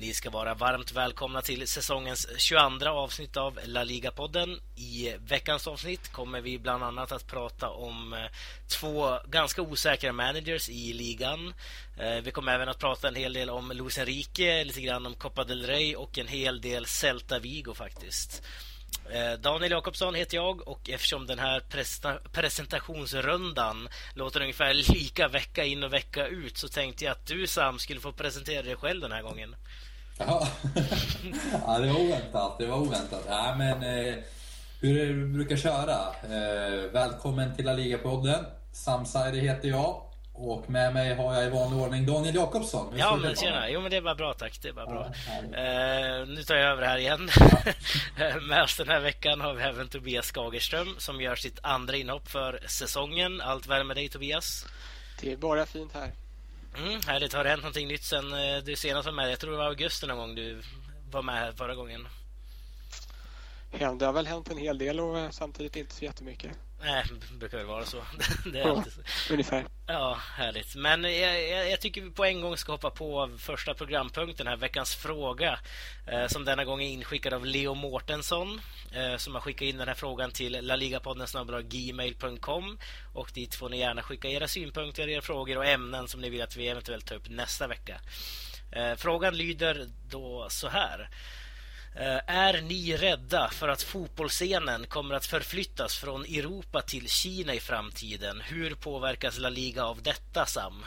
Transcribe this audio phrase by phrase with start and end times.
[0.00, 4.60] Ni ska vara varmt välkomna till säsongens 22 avsnitt av La Liga-podden.
[4.76, 8.18] I veckans avsnitt kommer vi bland annat att prata om eh,
[8.68, 11.54] två ganska osäkra managers i ligan.
[11.96, 15.14] Eh, vi kommer även att prata en hel del om Luis Enrique, lite grann om
[15.14, 18.42] Copa del Rey och en hel del Celta Vigo faktiskt.
[19.10, 21.62] Eh, Daniel Jakobsson heter jag och eftersom den här
[22.32, 27.78] presentationsrundan låter ungefär lika vecka in och vecka ut så tänkte jag att du Sam
[27.78, 29.56] skulle få presentera dig själv den här gången.
[30.18, 30.48] Ja,
[31.66, 32.58] ja det var oväntat.
[32.58, 33.24] Det var oväntat.
[33.28, 34.14] Ja, men, eh,
[34.80, 35.98] hur du brukar köra.
[36.22, 38.44] Eh, välkommen till La Liga-podden.
[38.72, 40.02] Sam Saidi heter jag.
[40.32, 42.94] Och med mig har jag i vanlig ordning Daniel Jakobsson.
[42.96, 43.70] Ja, men tjena.
[43.70, 44.58] Jo, men det var bra tack.
[44.62, 45.04] Det var bra.
[45.04, 47.28] uh, nu tar jag över här igen.
[48.18, 48.40] Ja.
[48.40, 52.28] med oss den här veckan har vi även Tobias Skagerström som gör sitt andra inhopp
[52.28, 53.40] för säsongen.
[53.40, 54.66] Allt väl med dig Tobias?
[55.20, 56.10] Det är bara fint här.
[56.78, 57.32] Mm, härligt.
[57.32, 59.32] Har det hänt någonting nytt sen eh, du senast var med?
[59.32, 60.62] Jag tror det var augusti någon gång du
[61.10, 62.08] var med här förra gången.
[63.98, 66.50] Det har väl hänt en hel del och eh, samtidigt inte så jättemycket.
[66.80, 67.96] Nej, det brukar väl vara så.
[68.52, 69.32] det är ja, alltid så.
[69.32, 69.64] Ungefär.
[69.86, 70.76] Ja, härligt.
[70.76, 74.56] Men jag, jag, jag, tycker vi på en gång ska hoppa på första programpunkten här,
[74.56, 75.58] veckans fråga.
[76.06, 78.60] Eh, som denna gång är inskickad av Leo Mårtensson.
[78.92, 81.26] Eh, som har skickat in den här frågan till laligapodden
[81.68, 82.78] gmail.com.
[83.14, 86.42] Och dit får ni gärna skicka era synpunkter, era frågor och ämnen som ni vill
[86.42, 88.00] att vi eventuellt tar upp nästa vecka.
[88.72, 91.08] Eh, frågan lyder då så här.
[92.00, 97.60] Eh, är ni rädda för att fotbollsscenen kommer att förflyttas från Europa till Kina i
[97.60, 98.40] framtiden?
[98.40, 100.84] Hur påverkas La Liga av detta, Sam?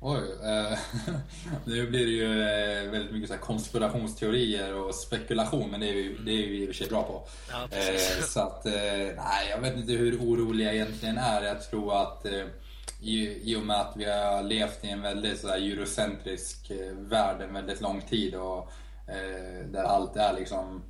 [0.00, 0.78] Oj, eh,
[1.64, 6.16] nu blir det ju eh, väldigt mycket så konspirationsteorier och spekulation, men det är vi,
[6.24, 7.28] det är vi i och för sig bra på.
[7.50, 8.72] Ja, eh, så att, eh,
[9.16, 11.42] nej, jag vet inte hur orolig jag egentligen är.
[11.42, 12.46] Jag tror att eh,
[13.00, 17.54] i, i och med att vi har levt i en väldigt så eurocentrisk värld en
[17.54, 18.81] väldigt lång tid och Eh,
[19.72, 20.82] där allt är liksom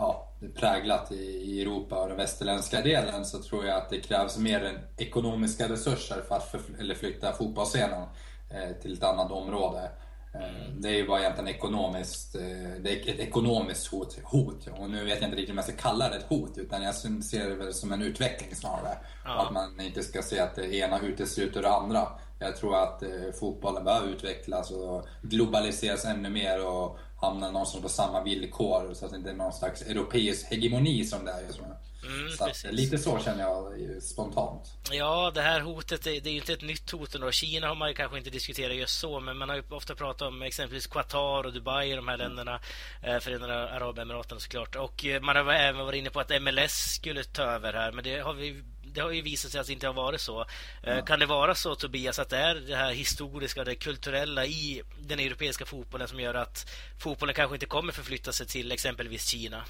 [0.00, 4.64] ja, präglat i Europa och den västerländska delen så tror jag att det krävs mer
[4.64, 8.02] än ekonomiska resurser för att flytta fotbollsscenen
[8.50, 9.90] eh, till ett annat område.
[10.34, 12.32] Eh, det är ju bara egentligen ekonomiskt,
[12.80, 14.68] det är ett ekonomiskt hot, hot.
[14.78, 16.94] Och nu vet jag inte riktigt om jag ska kalla det ett hot utan jag
[16.94, 18.98] ser det väl som en utveckling snarare.
[19.24, 19.46] Ja.
[19.46, 22.08] Att man inte ska se att det ena utesluter det andra.
[22.40, 23.02] Jag tror att
[23.40, 29.10] fotbollen behöver utvecklas och globaliseras ännu mer och hamnar någonstans på samma villkor så att
[29.10, 31.66] det inte är någon slags europeisk hegemoni som det är just nu.
[32.02, 34.72] Mm, så att, lite så känner jag spontant.
[34.90, 37.30] Ja, det här hotet det, det är ju inte ett nytt hot ändå.
[37.30, 40.28] Kina har man ju kanske inte diskuterat just så, men man har ju ofta pratat
[40.28, 42.60] om exempelvis Qatar och Dubai, de här länderna,
[43.02, 44.76] eh, Förenade Arabemiraten såklart.
[44.76, 48.04] Och eh, man har även varit inne på att MLS skulle ta över här, men
[48.04, 48.62] det har vi
[48.98, 50.40] det har ju visat sig att det inte har varit så.
[50.82, 51.02] Eh, ja.
[51.02, 55.18] Kan det vara så, Tobias, att det är det här historiska, det kulturella i den
[55.18, 59.64] europeiska fotbollen som gör att fotbollen kanske inte kommer förflytta sig till exempelvis Kina?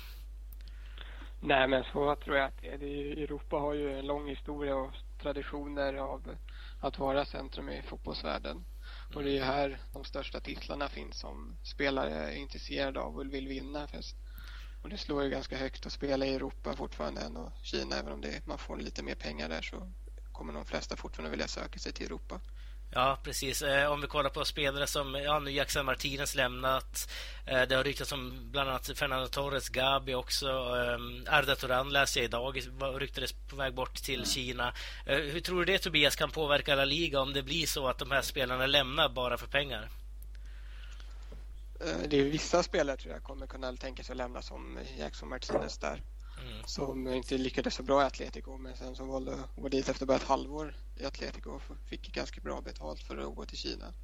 [1.41, 2.83] Nej, men så tror jag att det är.
[3.23, 6.37] Europa har ju en lång historia och traditioner av
[6.81, 8.65] att vara centrum i fotbollsvärlden.
[9.15, 13.49] Och det är här de största titlarna finns som spelare är intresserade av och vill
[13.49, 13.89] vinna.
[14.89, 17.97] Och det slår ju ganska högt att spela i Europa fortfarande än och Kina.
[17.97, 19.93] Även om det, man får lite mer pengar där så
[20.33, 22.41] kommer de flesta fortfarande vilja söka sig till Europa.
[22.91, 23.63] Ja, precis.
[23.63, 27.11] Eh, om vi kollar på spelare som ja, nu Jackson Martinez lämnat.
[27.47, 30.47] Eh, det har ryktats om bland annat Fernando Torres, Gabi också.
[30.47, 32.57] Eh, Arda Turan läste jag idag,
[32.99, 34.27] ryktades på väg bort till mm.
[34.27, 34.75] Kina.
[35.07, 38.11] Hur tror du det Tobias kan påverka La Liga om det blir så att de
[38.11, 39.89] här spelarna lämnar bara för pengar?
[41.81, 45.29] Eh, det är vissa spelare tror jag kommer kunna tänka sig att lämna som Jackson
[45.29, 46.03] Martinez där.
[46.43, 46.65] Mm.
[46.67, 50.07] Som inte lyckades så bra i Atletico men sen som valde att gå dit efter
[50.07, 53.95] bara ett halvår i Atletico och fick ganska bra betalt för att gå till Kina.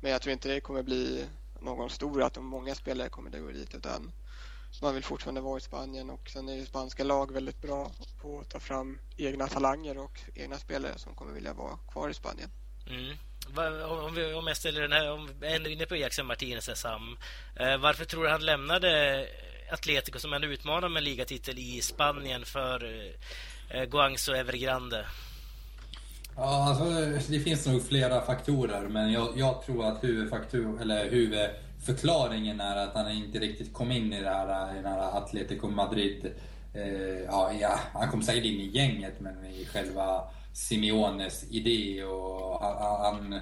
[0.00, 1.26] Men jag tror inte det kommer bli
[1.60, 4.12] någon stor att många spelare kommer att gå dit utan
[4.82, 7.90] man vill fortfarande vara i Spanien och sen är ju spanska lag väldigt bra
[8.20, 12.14] på att ta fram egna talanger och egna spelare som kommer vilja vara kvar i
[12.14, 12.50] Spanien.
[12.86, 13.16] Mm.
[14.06, 17.16] Om, vi, om jag ställer den här, om jag är inne på Jackson Martinez Sam.
[17.56, 19.26] Eh, varför tror du han lämnade
[19.70, 25.06] Atletico som ändå utmanar med ligatitel i Spanien för eh, eh, Guangzhou Evergrande?
[26.36, 26.84] Ja, alltså,
[27.32, 32.94] det finns nog flera faktorer, men jag, jag tror att huvudfaktor, eller huvudförklaringen är att
[32.94, 36.34] han inte riktigt kom in i det här, i det här Atletico Madrid.
[36.74, 40.24] Eh, ja, ja, han kom säkert in i gänget, men i själva
[40.54, 42.60] Simeones idé och
[43.04, 43.40] han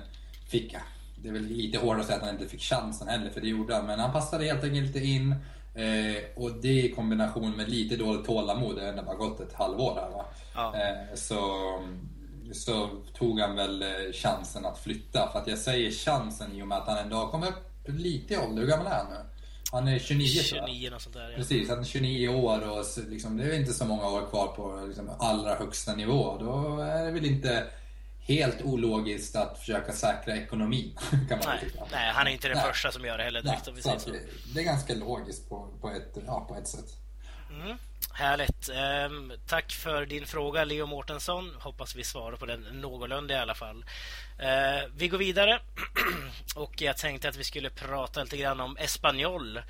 [0.48, 0.76] fick,
[1.16, 3.48] det är väl lite hårt att säga att han inte fick chansen heller, för det
[3.48, 3.86] gjorde han.
[3.86, 5.34] Men han passade helt enkelt inte in.
[5.74, 9.94] Eh, och det i kombination med lite dåligt tålamod, det har bara gått ett halvår
[9.94, 10.24] här va.
[10.54, 10.74] Ja.
[10.76, 11.38] Eh, så,
[12.52, 15.28] så tog han väl eh, chansen att flytta.
[15.32, 17.54] För att jag säger chansen i och med att han ändå har kommit
[17.86, 18.62] lite i ålder.
[18.62, 19.31] Hur gammal är han nu?
[19.72, 21.36] Han är 29 29 något sånt där, ja.
[21.36, 24.84] Precis, han är 29 år och liksom, det är inte så många år kvar på
[24.86, 26.38] liksom, allra högsta nivå.
[26.40, 27.66] Då är det väl inte
[28.18, 30.98] helt ologiskt att försöka säkra ekonomin.
[31.28, 32.66] Kan man nej, nej, han är inte den Nej.
[32.66, 33.42] första som gör det heller.
[33.42, 34.10] Direkt, Nej, så
[34.54, 37.01] det är ganska logiskt på, på, ett, ja, på ett sätt.
[37.64, 37.76] Mm.
[38.14, 38.68] Härligt.
[39.10, 41.56] Um, tack för din fråga, Leo Mårtensson.
[41.60, 43.84] Hoppas vi svarar på den någorlunda i alla fall.
[44.40, 45.60] Uh, vi går vidare.
[46.56, 49.60] och jag tänkte att vi skulle prata lite grann om Espanyol.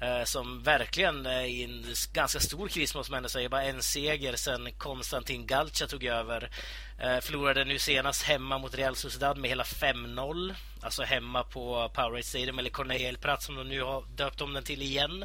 [0.00, 3.48] Eh, som verkligen är i en ganska stor kris måste man säga.
[3.48, 6.50] Bara en seger sen Konstantin Galcha tog över.
[6.98, 10.54] Eh, förlorade nu senast hemma mot Real Sociedad med hela 5-0.
[10.82, 14.62] Alltså hemma på Powerade Stadium, eller Cornell Prat som de nu har döpt om den
[14.62, 15.24] till igen.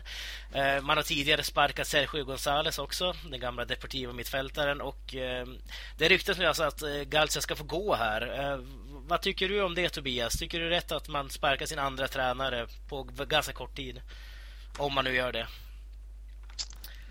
[0.81, 4.81] Man har tidigare sparkat Sergio González också, den gamla deportiva mittfältaren.
[4.81, 5.15] Och
[5.97, 8.59] det ryktas nu alltså att Galcia ska få gå här.
[8.87, 10.39] Vad tycker du om det Tobias?
[10.39, 14.01] Tycker du det är rätt att man sparkar sin andra tränare på ganska kort tid?
[14.77, 15.47] Om man nu gör det.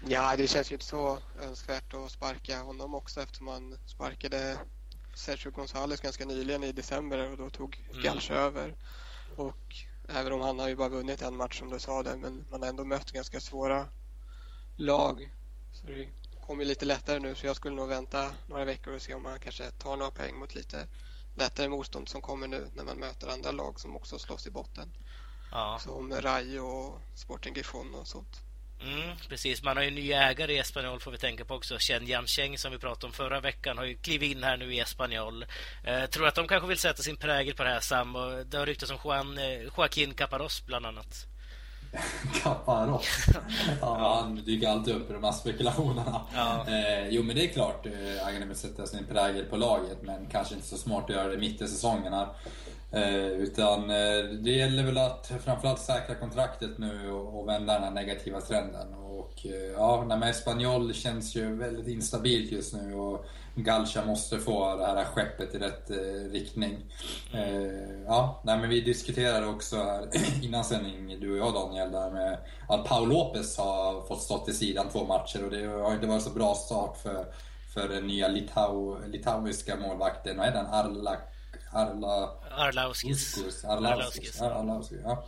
[0.06, 4.58] Ja, det känns ju inte så önskvärt att sparka honom också eftersom man sparkade
[5.14, 8.43] Sergio González ganska nyligen i december och då tog Galch mm.
[8.43, 8.75] över.
[9.37, 9.76] Och
[10.08, 12.62] även om han har ju bara vunnit en match som du sa där, men man
[12.62, 13.88] har ändå mött ganska svåra
[14.76, 15.31] lag.
[15.72, 16.08] Så det
[16.46, 19.40] kommer lite lättare nu så jag skulle nog vänta några veckor och se om man
[19.40, 20.88] kanske tar några poäng mot lite
[21.34, 24.93] lättare motstånd som kommer nu när man möter andra lag som också slåss i botten.
[25.54, 25.78] Ja.
[25.78, 28.40] Som Rayo och Sporting Gijón och sånt.
[28.80, 31.76] Mm, precis, man har ju nya ägare i Espanyol får vi tänka på också.
[31.78, 34.80] Chen Yancheng som vi pratade om förra veckan har ju klivit in här nu i
[34.80, 35.46] Espanyol.
[35.84, 38.16] Eh, tror att de kanske vill sätta sin prägel på det här Sam.
[38.16, 41.26] Och det har ryktats om Juan, eh, Joaquin Caparros bland annat.
[42.42, 43.26] Caparros?
[43.80, 46.20] ja, han dyker alltid upp i de här spekulationerna.
[46.34, 46.66] Ja.
[46.68, 50.26] Eh, jo men det är klart, eh, ägarna vill sätta sin prägel på laget men
[50.26, 52.28] kanske inte så smart att göra det mitt i säsongen här.
[52.94, 57.82] Eh, utan eh, det gäller väl att framförallt säkra kontraktet nu och, och vända den
[57.82, 58.94] här negativa trenden.
[58.94, 63.25] Och eh, ja, med Espanyol känns ju väldigt instabilt just nu och
[63.55, 66.76] Galcha måste få det här skeppet i rätt eh, riktning.
[67.35, 70.08] Eh, ja, nej, men vi diskuterade också här
[70.43, 72.38] innan sändning, du och jag Daniel, där med
[72.69, 76.23] att Paul Lopez har fått stå till sidan två matcher och det har inte varit
[76.23, 77.26] så bra start för,
[77.75, 80.67] för den nya Litau, litauiska målvakten, vad är den?
[80.67, 81.33] Arlak
[81.74, 82.30] Arla...
[82.50, 83.38] Arlauskis.
[83.64, 83.64] Arlauskis.
[83.64, 84.42] Arlauskis.
[84.42, 85.00] Arlauskis.
[85.04, 85.24] Ja.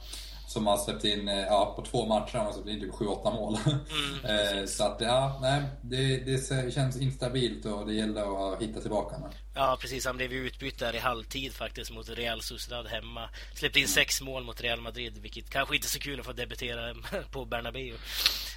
[0.46, 3.34] Som har släppt in, eh, ja, på två matcher har han släppt in typ 7-8
[3.34, 3.58] mål.
[3.66, 4.24] Mm,
[4.58, 9.18] eh, så att, ja, nej, det, det känns instabilt och det gäller att hitta tillbaka
[9.18, 9.26] nu.
[9.54, 10.06] Ja, precis.
[10.06, 13.28] Han blev ju utbytt där i halvtid faktiskt mot Real Sociedad hemma.
[13.54, 13.94] Släppte in mm.
[13.94, 16.94] sex mål mot Real Madrid, vilket kanske inte är så kul att få debutera
[17.30, 17.94] på Bernabéu.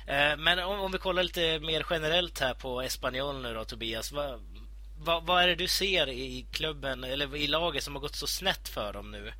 [0.07, 4.11] Eh, men om vi kollar lite mer generellt här på Espanyol nu då, Tobias.
[4.11, 4.39] Vad,
[4.99, 8.27] vad, vad, är det du ser i klubben eller i laget som har gått så
[8.27, 9.33] snett för dem nu?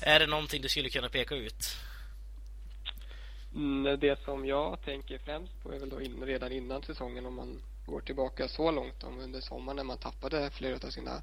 [0.00, 1.76] Är det någonting du skulle kunna peka ut?
[3.54, 7.34] Mm, det som jag tänker främst på är väl då in, redan innan säsongen om
[7.34, 11.22] man går tillbaka så långt om under sommaren när man tappade flera av sina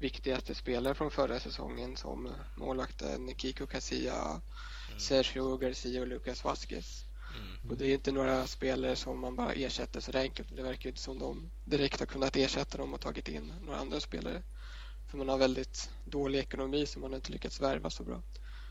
[0.00, 4.42] viktigaste spelare från förra säsongen som målvakten Kiko Casilla,
[4.88, 5.00] mm.
[5.00, 7.05] Sergio Garcia och Lucas Vasquez.
[7.36, 7.70] Mm.
[7.70, 10.56] Och det är inte några spelare som man bara ersätter så enkelt.
[10.56, 14.00] Det verkar inte som de direkt har kunnat ersätta dem och tagit in några andra
[14.00, 14.42] spelare.
[15.10, 18.22] För man har väldigt dålig ekonomi så man har inte lyckats värva så bra.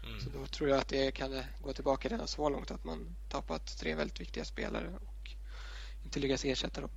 [0.06, 0.20] Mm.
[0.20, 3.78] Så då tror jag att det kan gå tillbaka redan så långt att man tappat
[3.78, 5.32] tre väldigt viktiga spelare och
[6.04, 6.90] inte lyckats ersätta dem.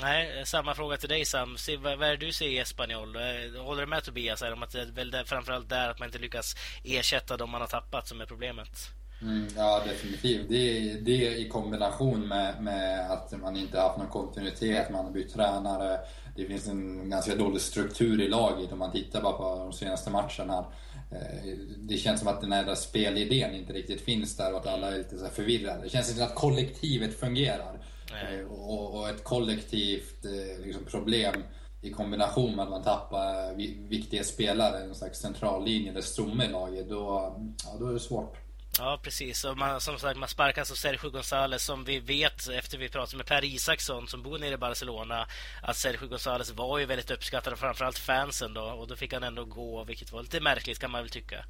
[0.00, 1.56] Nej, samma fråga till dig Sam.
[1.78, 3.16] vad, är det du ser i Espanyol?
[3.16, 6.08] Eh, håller du med Tobias här om att det är väl framförallt där att man
[6.08, 8.92] inte lyckas ersätta de man har tappat som är problemet?
[9.22, 10.48] Mm, ja, definitivt.
[10.48, 15.32] Det, det i kombination med, med att man inte haft någon kontinuitet, man har bytt
[15.32, 15.98] tränare.
[16.36, 20.10] Det finns en ganska dålig struktur i laget om man tittar bara på de senaste
[20.10, 20.66] matcherna.
[21.10, 21.48] Eh,
[21.78, 24.98] det känns som att den här spelidén inte riktigt finns där och att alla är
[24.98, 25.82] lite så förvirrade.
[25.82, 27.80] Det känns inte som att kollektivet fungerar.
[28.28, 28.48] Mm.
[28.50, 31.34] Och, och, ett kollektivt eh, liksom, problem
[31.82, 33.54] i kombination med att man tappar
[33.88, 38.36] viktiga spelare, en slags centrallinje eller stomme i laget, då, ja, då är det svårt.
[38.78, 39.44] Ja, precis.
[39.44, 43.16] Och man, som sagt, man sparkar alltså Sergio González som vi vet efter vi pratade
[43.16, 45.26] med Per Isaksson som bor nere i Barcelona
[45.62, 49.44] att Sergio González var ju väldigt uppskattad framförallt fansen då och då fick han ändå
[49.44, 51.44] gå vilket var lite märkligt kan man väl tycka.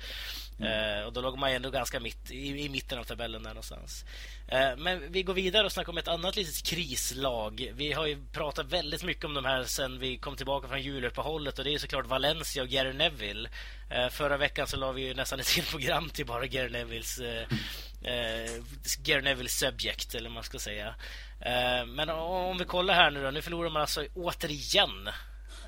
[0.59, 0.99] Mm.
[0.99, 4.05] Eh, och då låg man ändå ganska mitt, i, i mitten av tabellen där någonstans.
[4.49, 7.73] Eh, men vi går vidare och snackar om ett annat litet krislag.
[7.75, 11.59] Vi har ju pratat väldigt mycket om de här sen vi kom tillbaka från juluppehållet
[11.59, 13.49] och det är såklart Valencia och Gary Neville.
[13.95, 17.19] Eh, förra veckan så la vi ju nästan ett helt program till bara Gary Nevilles,
[17.19, 17.47] eh,
[18.03, 18.51] eh,
[18.99, 20.95] Gary Nevilles subject, eller vad man ska säga.
[21.41, 23.31] Eh, men om vi kollar här nu då.
[23.31, 25.09] Nu förlorar man alltså återigen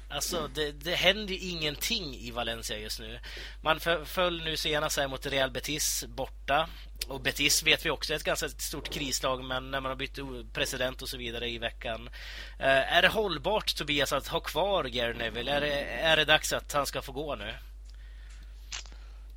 [0.09, 3.21] Alltså, det, det händer ju ingenting i Valencia just nu.
[3.63, 6.69] Man föll nu senast här mot Real Betis borta.
[7.09, 10.19] Och Betis vet vi också är ett ganska stort krislag, men när man har bytt
[10.53, 12.11] president och så vidare i veckan.
[12.59, 15.53] Eh, är det hållbart, Tobias, att ha kvar Gary Neville?
[15.53, 17.55] Är det, är det dags att han ska få gå nu?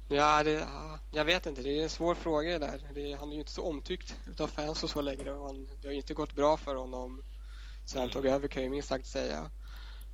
[0.09, 0.67] Ja, det,
[1.11, 1.61] jag vet inte.
[1.61, 2.81] Det är en svår fråga det där.
[2.93, 5.29] Det, han är ju inte så omtyckt av fans och så längre.
[5.29, 7.23] Han, det har inte gått bra för honom
[7.85, 9.51] sen han tog över kan jag minst sagt säga.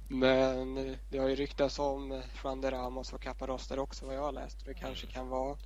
[0.08, 4.32] Men det har ju ryktats om Juan de Ramos och Caparoster också vad jag har
[4.32, 4.66] läst.
[4.66, 5.58] Det kanske kan vara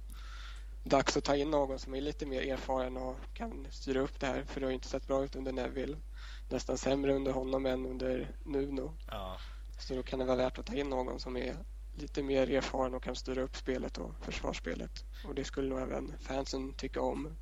[0.83, 4.27] dags att ta in någon som är lite mer erfaren och kan styra upp det
[4.27, 4.43] här.
[4.43, 5.97] För det har ju inte sett bra ut under Neville.
[6.49, 8.93] Nästan sämre under honom än under Nuno.
[9.11, 9.37] Ja.
[9.79, 11.55] Så då kan det vara värt att ta in någon som är
[11.97, 15.05] lite mer erfaren och kan styra upp spelet och försvarsspelet.
[15.25, 17.35] Och det skulle nog även fansen tycka om.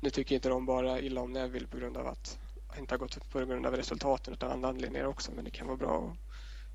[0.00, 2.38] Nu tycker inte de bara illa om Neville på grund av att
[2.78, 5.32] inte har gått på grund av resultaten utan andra anledningar också.
[5.32, 6.16] Men det kan vara bra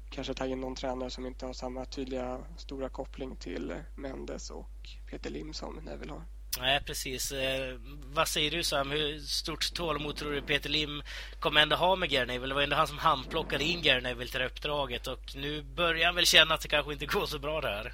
[0.06, 4.50] att kanske ta in någon tränare som inte har samma tydliga stora koppling till Mendes
[4.50, 6.24] och Peter Lim som Neville har.
[6.60, 7.32] Nej, precis.
[7.32, 7.76] Eh,
[8.14, 8.92] vad säger du Sam?
[8.92, 11.04] Hur stort tålamod tror du Peter Lim
[11.40, 12.48] kommer ändå ha med Gary Neville?
[12.48, 16.06] Det var ändå han som handplockade in Gary Neville till det uppdraget och nu börjar
[16.06, 17.94] han väl känna att det kanske inte går så bra där.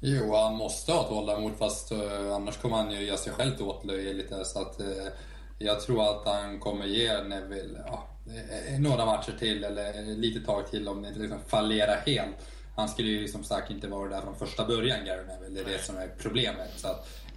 [0.00, 3.64] Jo, han måste ha tålamod fast uh, annars kommer han ju göra sig själv till
[3.64, 5.08] åtlöje lite så att uh,
[5.58, 10.70] jag tror att han kommer ge Neville ja, eh, några matcher till eller lite tag
[10.70, 12.36] till om det inte liksom fallerar helt.
[12.76, 15.62] Han skulle ju som sagt inte vara där från första början, Gary Neville.
[15.62, 16.70] Det är det som är problemet.
[16.76, 17.27] Så att, eh,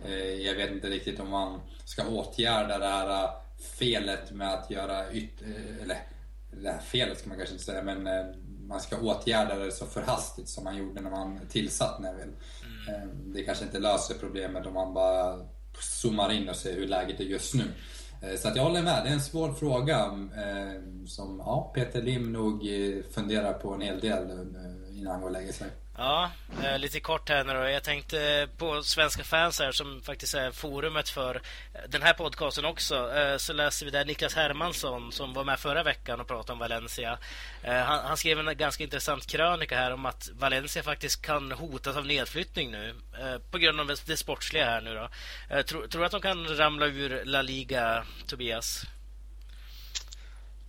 [0.46, 3.30] jag vet inte riktigt om man ska åtgärda det här eh,
[3.80, 5.42] felet med att göra yt...
[5.42, 5.98] Eh, eller,
[6.62, 8.26] det här felet ska man kanske inte säga, men eh,
[8.68, 12.34] man ska åtgärda det så förhastigt som man gjorde när man tillsatt Neville.
[12.88, 13.34] Mm.
[13.34, 15.46] Det kanske inte löser problemet om man bara
[15.80, 17.64] zoomar in och ser hur läget är just nu.
[18.22, 19.98] Eh, så att jag håller med, det är en svår fråga
[20.36, 24.32] eh, som ja, Peter Lim nog eh, funderar på en hel del
[24.92, 25.68] innan han går och lägger sig.
[26.04, 26.32] Ja,
[26.64, 27.60] eh, lite kort här nu då.
[27.60, 31.42] Jag tänkte på Svenska fans här som faktiskt är forumet för
[31.88, 33.16] den här podcasten också.
[33.16, 36.60] Eh, så läser vi där Niklas Hermansson som var med förra veckan och pratade om
[36.60, 37.18] Valencia.
[37.64, 41.98] Eh, han, han, skrev en ganska intressant krönika här om att Valencia faktiskt kan hotas
[41.98, 42.96] av nedflyttning nu
[43.52, 45.10] på grund av det sportsliga här nu då.
[45.64, 48.86] Tror, tror du att de kan ramla ur La Liga, Tobias?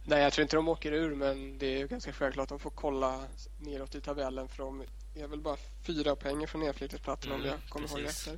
[0.04, 2.70] Nej, jag tror inte de åker ur, men det är ganska självklart att de får
[2.70, 3.24] kolla
[3.58, 4.84] neråt i tabellen för de
[5.14, 8.28] är väl bara fyra poäng från nedflyttningsplatsen mm, om jag kommer ihåg rätt.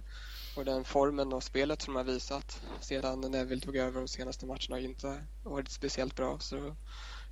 [0.56, 4.46] Och den formen och spelet som de har visat sedan Neville tog över de senaste
[4.46, 6.38] matcherna har inte varit speciellt bra.
[6.38, 6.76] Så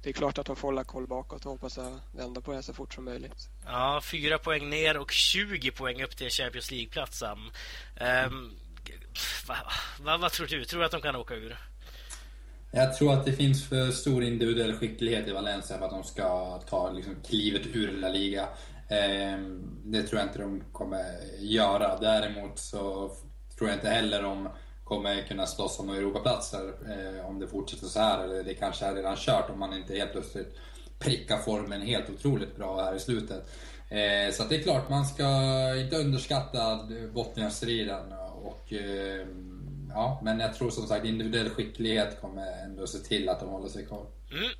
[0.02, 1.78] det är klart att de får hålla koll bakåt och hoppas
[2.12, 3.48] vända på det så fort som möjligt.
[3.64, 7.50] Ja, fyra poäng ner och 20 poäng upp till Champions League-plats, um,
[9.48, 9.56] vad,
[10.00, 10.64] vad, vad tror du?
[10.64, 11.56] Tror du att de kan åka ur?
[12.74, 16.58] Jag tror att det finns för stor individuell skicklighet i Valencia för att de ska
[16.58, 18.48] ta liksom, klivet ur La Liga.
[18.92, 21.04] Ehm, det tror jag inte de kommer
[21.38, 21.98] göra.
[22.00, 23.10] Däremot så
[23.58, 24.48] tror jag inte heller de
[24.84, 28.24] kommer kunna slåss om Europaplatser eh, om det fortsätter så här.
[28.24, 30.56] Eller det kanske är redan kört om man inte helt plötsligt
[30.98, 33.50] prickar formen helt otroligt bra här i slutet.
[33.88, 35.26] Eh, så det är klart, man ska
[35.76, 38.12] inte underskatta Botniastriden.
[38.42, 43.40] Och, ehm, ja, men jag tror som sagt individuell skicklighet kommer ändå se till att
[43.40, 44.06] de håller sig kvar.
[44.30, 44.50] Mm.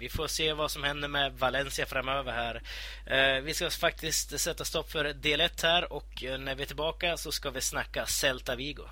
[0.00, 2.62] Vi får se vad som händer med Valencia framöver här.
[3.06, 6.66] Eh, vi ska faktiskt sätta stopp för del 1 här och eh, när vi är
[6.66, 8.82] tillbaka så ska vi snacka Celta Vigo.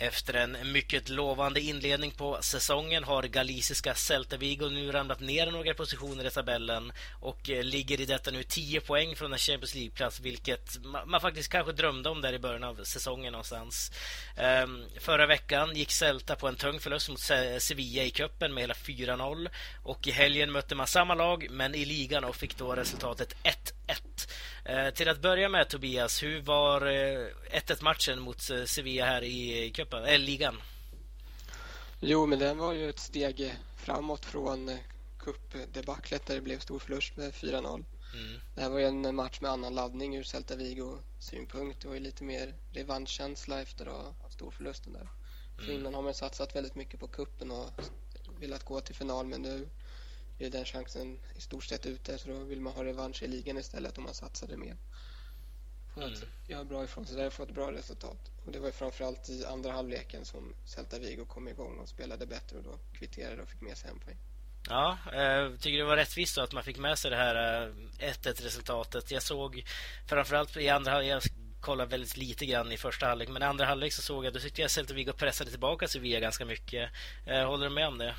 [0.00, 5.74] Efter en mycket lovande inledning på säsongen har galiciska Celta Vigo nu ramlat ner några
[5.74, 10.20] positioner i tabellen och eh, ligger i detta nu 10 poäng från en Champions League-plats
[10.20, 13.92] vilket man faktiskt kanske drömde om där i början av säsongen någonstans.
[14.36, 17.20] Ehm, förra veckan gick Celta på en tung förlust mot
[17.58, 19.48] Sevilla i cupen med hela 4-0
[19.82, 24.28] och i helgen mötte man samma lag men i ligan och fick då resultatet 1-1.
[24.68, 29.22] Eh, till att börja med Tobias, hur var eh, 1-1 matchen mot eh, Sevilla här
[29.22, 30.62] i cupen, eller ligan?
[32.00, 34.78] Jo, men den var ju ett steg framåt från
[35.18, 37.84] cupdebaclet där det blev stor förlust med 4-0.
[38.14, 38.40] Mm.
[38.54, 42.24] Det här var ju en match med annan laddning ur Celta Vigo synpunkt och lite
[42.24, 45.00] mer revanschkänsla efter storförlusten där.
[45.00, 45.66] Mm.
[45.66, 47.70] För innan har man satsat väldigt mycket på kuppen och
[48.40, 49.68] velat gå till final men nu
[50.38, 53.58] är den chansen i stort sett ute så då vill man ha revansch i ligan
[53.58, 54.76] istället om man satsade mer.
[55.98, 56.28] För att mm.
[56.46, 58.30] göra bra ifrån sig och få ett bra resultat.
[58.46, 62.58] Och det var framförallt i andra halvleken som Celta Vigo kom igång och spelade bättre
[62.58, 64.16] och då kvitterade och fick med sig en poäng.
[64.68, 67.34] Ja, jag tycker det var rättvist då att man fick med sig det här
[67.98, 69.10] 1-1 resultatet.
[69.10, 69.64] Jag såg
[70.06, 71.22] framförallt i andra halvlek, jag
[71.60, 74.40] kollade väldigt lite grann i första halvlek, men i andra halvlek så såg jag, då
[74.40, 76.90] tyckte jag Celta Vigo pressade tillbaka Sevilla ganska mycket.
[77.26, 78.14] Håller du med om det?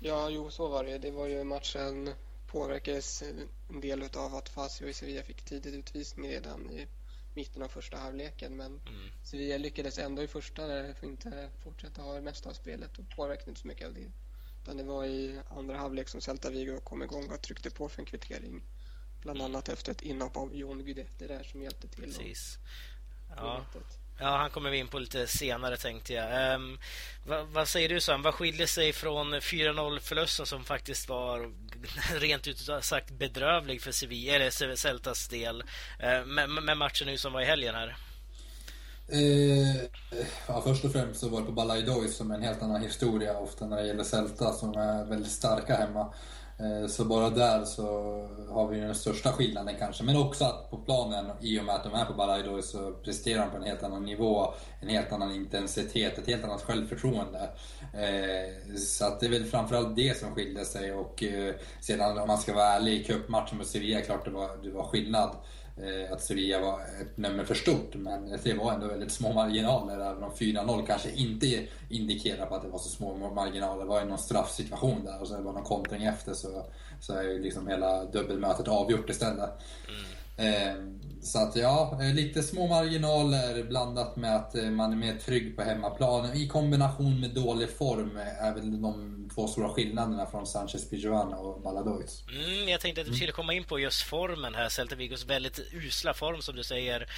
[0.00, 0.98] Ja, jo, så var det.
[0.98, 2.14] Det var ju matchen
[2.46, 3.22] påverkades
[3.68, 6.86] en del av att Fazio i Sevilla fick tidigt utvisning redan i
[7.34, 8.56] mitten av första halvleken.
[8.56, 9.10] Men mm.
[9.22, 13.16] Sevilla lyckades ändå i första där för inte fortsätta ha det mesta av spelet och
[13.16, 14.10] påverkade inte så mycket av det.
[14.62, 18.00] Utan det var i andra halvlek som Celta Vigo kom igång och tryckte på för
[18.00, 18.62] en kvittering.
[19.22, 19.50] Bland mm.
[19.50, 22.04] annat efter ett inhopp av Jon Guidetti där som hjälpte till.
[22.04, 22.58] Precis.
[23.36, 23.66] Ja.
[24.18, 26.54] Ja, han kommer vi in på lite senare tänkte jag.
[26.54, 26.78] Um,
[27.26, 28.22] vad, vad, säger du Sam?
[28.22, 31.52] Vad skiljer sig från 4-0 förlusten som faktiskt var
[32.20, 35.62] rent ut sagt bedrövlig för Sevilla, eller Celtas del
[36.02, 37.96] uh, med, med, matchen nu som var i helgen här?
[39.12, 39.76] Uh,
[40.48, 43.38] ja, först och främst så var det på Balaidois som är en helt annan historia
[43.38, 46.12] ofta när det gäller Celta som är väldigt starka hemma.
[46.58, 47.82] Eh, så bara där så
[48.50, 50.04] har vi den största skillnaden kanske.
[50.04, 53.40] Men också att på planen, i och med att de är på Balaido, så presterar
[53.40, 57.50] de på en helt annan nivå, en helt annan intensitet, ett helt annat självförtroende.
[57.94, 60.92] Eh, så att det är väl framförallt det som skiljer sig.
[60.92, 64.50] Och eh, sedan om man ska vara ärlig, i cupmatchen mot Sevilla, klart det var,
[64.62, 65.30] det var skillnad.
[65.78, 67.94] Eh, att Sevilla var ett nummer för stort.
[67.94, 69.94] Men det var ändå väldigt små marginaler.
[69.94, 73.80] Även om 4-0 kanske inte indikerar på att det var så små marginaler.
[73.80, 76.66] Det var ju någon straffsituation där och så var det någon kontring efter så,
[77.00, 79.50] så är ju liksom hela dubbelmötet avgjort istället.
[79.88, 80.04] Mm.
[80.36, 85.16] Ehm, så att ja, eh, lite små marginaler blandat med att eh, man är mer
[85.16, 90.46] trygg på hemmaplan i kombination med dålig form är väl de två stora skillnaderna från
[90.46, 92.24] Sanchez Pijuan och Valadois.
[92.28, 95.60] Mm, jag tänkte att vi skulle komma in på just formen här, Celta Vigos väldigt
[95.72, 97.08] usla form som du säger.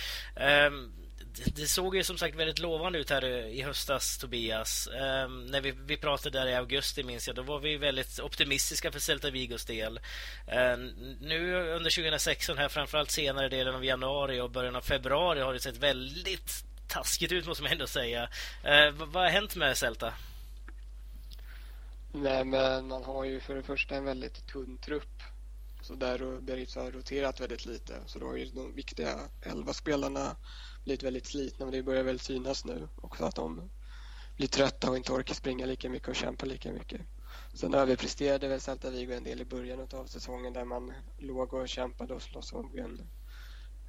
[0.70, 0.92] Um
[1.35, 4.88] det såg ju som sagt väldigt lovande ut här i höstas, Tobias.
[4.88, 8.92] Um, när vi, vi pratade där i augusti, minns jag, då var vi väldigt optimistiska
[8.92, 10.00] för Celta Vigos del.
[10.46, 10.87] Um,
[11.20, 15.61] nu under 2016, här framförallt senare delen av januari och början av februari har det
[15.61, 18.22] sett väldigt taskigt ut, måste man ändå säga.
[18.64, 20.12] Uh, vad har hänt med Celta?
[22.12, 25.22] Nej, men man har ju för det första en väldigt tunn trupp.
[25.83, 27.94] Så där har har roterat väldigt lite.
[28.07, 30.37] Så då har ju de viktiga elva spelarna
[30.88, 33.70] blivit väldigt slitna och det börjar väl synas nu också att de
[34.37, 37.01] blir trötta och inte orkar springa lika mycket och kämpa lika mycket.
[37.55, 41.68] Sen överpresterade väl Celta Vigo en del i början av säsongen där man låg och
[41.68, 43.09] kämpade och slåss om en,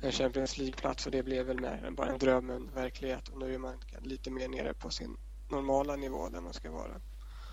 [0.02, 3.40] en Champions League-plats och det blev väl mer än bara en dröm, en verklighet och
[3.40, 5.18] nu är man lite mer nere på sin
[5.50, 7.02] normala nivå där man ska vara.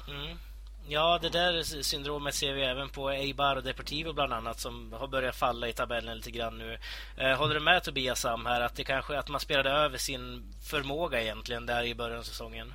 [0.09, 0.39] Mm.
[0.89, 5.09] Ja, det där syndromet ser vi även på Eibar och Deportivo bland annat som har
[5.09, 6.79] börjat falla i tabellen lite grann nu.
[7.17, 10.53] Eh, håller du med Tobias Sam här att det kanske att man spelade över sin
[10.71, 12.75] förmåga egentligen där i början av säsongen?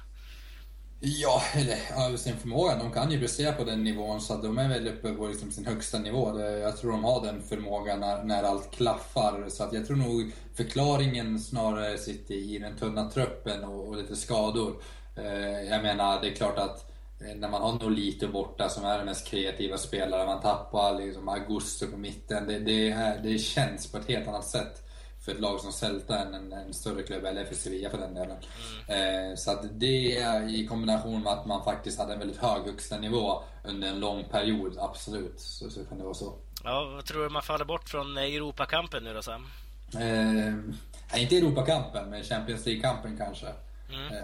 [0.99, 2.75] Ja, eller över sin förmåga.
[2.75, 5.65] De kan ju prestera på den nivån så de är väl uppe på liksom sin
[5.65, 6.39] högsta nivå.
[6.39, 9.49] Jag tror de har den förmågan när, när allt klaffar.
[9.49, 14.15] Så att jag tror nog förklaringen snarare sitter i den tunna truppen och, och lite
[14.15, 14.81] skador.
[15.17, 16.90] Eh, jag menar, det är klart att
[17.35, 21.87] när man har Nolito borta som är den mest kreativa spelaren, man tappar liksom Augusto
[21.87, 22.47] på mitten.
[22.47, 24.87] Det, det, är, det känns på ett helt annat sätt
[25.25, 28.13] för ett lag som Celta än en, en större klubb, eller för Sevilla för den
[28.13, 28.37] delen.
[28.87, 29.31] Mm.
[29.31, 32.63] Eh, så att det är i kombination med att man faktiskt hade en väldigt hög
[32.65, 36.33] högsta nivå under en lång period, absolut, så, så kan det vara så.
[36.63, 39.47] Ja, vad tror du man faller bort från Europakampen nu då Sam?
[39.93, 43.47] Eh, inte Europakampen, men Champions League-kampen kanske.
[43.89, 44.13] Mm.
[44.13, 44.23] Eh,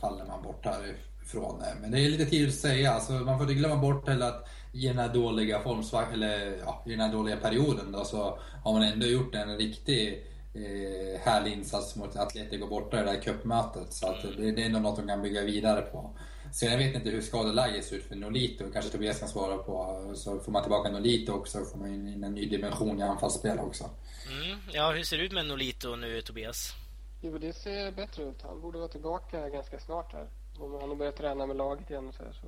[0.00, 0.94] faller man bort här
[1.28, 1.76] från det.
[1.80, 2.92] Men det är lite tidigt att säga.
[2.92, 6.82] Alltså, man får inte glömma bort heller att i den här dåliga formsvack eller ja,
[6.86, 11.52] i den här dåliga perioden då, så har man ändå gjort en riktig eh, härlig
[11.52, 13.92] insats mot Atletico borta i det där cupmötet.
[13.92, 16.10] Så att det, det är nog något de kan bygga vidare på.
[16.52, 20.04] Sen jag vet inte hur skadeläget ser ut för Nolito, kanske Tobias kan svara på.
[20.14, 23.84] Så får man tillbaka Nolito också, får man in en ny dimension i anfallsspel också.
[23.84, 24.58] Mm.
[24.72, 26.72] Ja, hur ser det ut med Nolito nu, Tobias?
[27.20, 28.42] Jo, det ser bättre ut.
[28.42, 30.28] Han borde vara tillbaka ganska snart här.
[30.58, 32.46] Han har börjat träna med laget igen så, så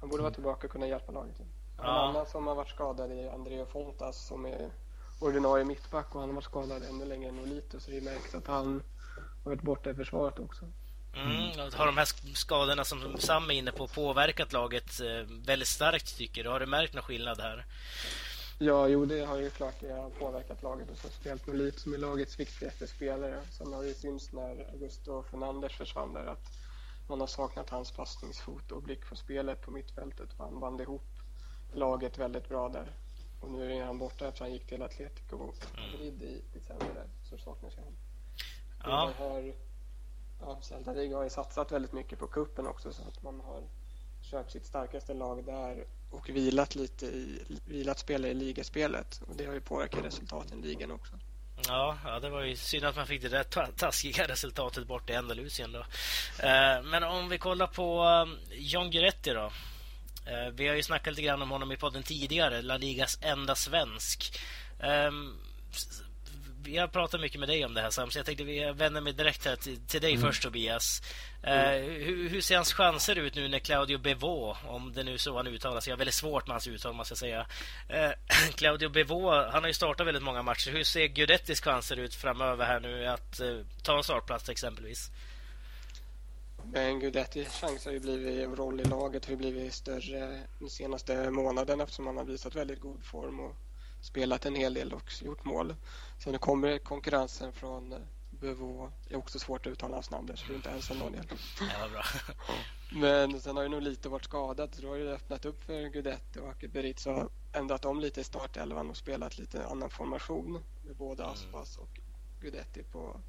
[0.00, 1.52] han borde vara tillbaka och kunna hjälpa laget igen.
[1.76, 1.82] Ja.
[1.82, 4.70] En annan som har varit skadad är Andreo Fontas som är
[5.20, 8.46] ordinarie mittback och han har varit skadad ännu längre än Olito så det märks att
[8.46, 8.82] han
[9.44, 10.64] har varit borta i försvaret också.
[11.14, 16.18] Mm, har de här skadorna som Sam är inne på påverkat laget eh, väldigt starkt
[16.18, 16.50] tycker du?
[16.50, 17.66] Har du märkt någon skillnad här?
[18.58, 21.94] Ja, jo det har ju klart det har påverkat laget och så spelat Nolit som
[21.94, 23.40] är lagets viktigaste spelare.
[23.50, 26.46] Sen har det synts när Augusto Fernandes försvann där att
[27.10, 30.28] man har saknat hans passningsfot och blick för spelet på mittfältet.
[30.38, 31.02] Han band ihop
[31.72, 32.96] laget väldigt bra där.
[33.40, 37.38] Och nu är han borta efter han gick till Atletico Madrid i december där, så
[37.38, 37.96] saknas han.
[38.84, 39.12] Ja.
[39.18, 39.54] Har,
[40.40, 43.62] ja, Celta Vigo har ju satsat väldigt mycket på kuppen också så att man har
[44.22, 49.46] kört sitt starkaste lag där och vilat lite i, vilat spelare i ligaspelet och det
[49.46, 51.18] har ju påverkat resultaten i ligan också.
[51.68, 55.14] Ja, ja, det var ju synd att man fick det där taskiga resultatet bort i
[55.14, 55.72] Andalusien.
[55.72, 55.78] Då.
[56.46, 59.52] Eh, men om vi kollar på um, John Guidetti då.
[60.26, 62.62] Eh, vi har ju snackat lite grann om honom i podden tidigare.
[62.62, 64.38] La Ligas enda svensk.
[64.80, 65.36] Ehm,
[66.62, 69.00] vi har pratat mycket med dig om det här Sam, så jag tänkte vi vänder
[69.00, 70.22] mig direkt här till, till dig mm.
[70.22, 71.02] först Tobias.
[71.42, 71.82] Mm.
[71.82, 75.18] Uh, hur, hur, ser hans chanser ut nu när Claudio Bevo, om det nu är
[75.18, 77.40] så han uttalar sig, jag har väldigt svårt med hans uttal måste jag säga.
[77.90, 78.12] Uh,
[78.54, 80.70] Claudio Bevo, han har ju startat väldigt många matcher.
[80.70, 85.10] Hur ser Guidettis chanser ut framöver här nu att uh, ta en startplats exempelvis?
[86.72, 91.30] Men Guidettis chans har ju blivit, roll i laget har ju blivit större den senaste
[91.30, 93.56] månaden eftersom han har visat väldigt god form och
[94.00, 95.74] spelat en hel del och gjort mål.
[96.18, 97.94] Så nu kommer konkurrensen från
[98.30, 98.92] Bevo.
[99.08, 101.24] Det är också svårt att uttala hans namn där, så du är inte ensam Daniel.
[101.60, 102.04] Ja, bra.
[102.92, 105.88] Men sen har ju nog lite varit skadad så då har det öppnat upp för
[105.88, 110.96] Gudetti och Beritz har ändrat om lite i startelvan och spelat lite annan formation med
[110.96, 111.34] både mm.
[111.34, 112.00] Aspas och
[112.40, 113.20] Gudetti på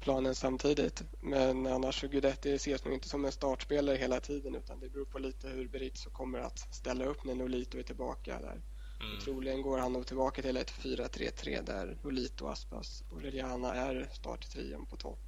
[0.00, 1.02] planen samtidigt.
[1.20, 5.04] Men annars så Gudetti ses nog inte som en startspelare hela tiden utan det beror
[5.04, 8.60] på lite hur Berizzo kommer att ställa upp när Nolito är tillbaka där.
[9.00, 9.20] Mm.
[9.20, 14.86] Troligen går han nog tillbaka till ett 4-3-3 där Nolito, Aspas och Reliana är starttrion
[14.86, 15.18] på topp.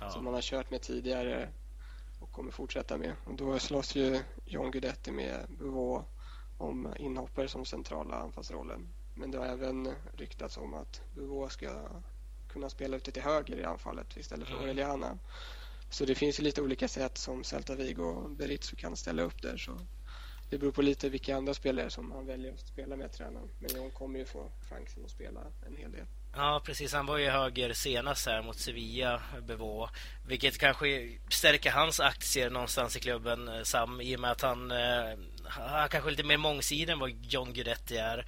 [0.00, 0.10] Ja.
[0.10, 1.48] Som man har kört med tidigare
[2.20, 3.12] och kommer fortsätta med.
[3.24, 6.04] Och då slåss ju John Guidetti med Buvå
[6.58, 8.88] om inhoppare som centrala anfallsrollen.
[9.14, 11.88] Men det har även ryktats om att Buvå ska
[12.48, 14.64] kunna spela ute till höger i anfallet istället för mm.
[14.64, 15.18] Aureliana.
[15.90, 19.42] Så det finns ju lite olika sätt som Celta Vigo och Berizzo kan ställa upp
[19.42, 19.56] där.
[19.56, 19.72] Så
[20.50, 23.48] det beror på lite vilka andra spelare som han väljer att spela med tränaren.
[23.58, 26.06] Men John kommer ju få chansen att spela en hel del.
[26.36, 26.92] Ja, precis.
[26.92, 29.88] Han var ju höger senast här mot Sevilla, Bevå.
[30.26, 34.70] Vilket kanske stärker hans aktier någonstans i klubben, eh, Sam, i och med att han,
[34.70, 38.26] eh, han kanske är lite mer mångsidig än vad John Guidetti är.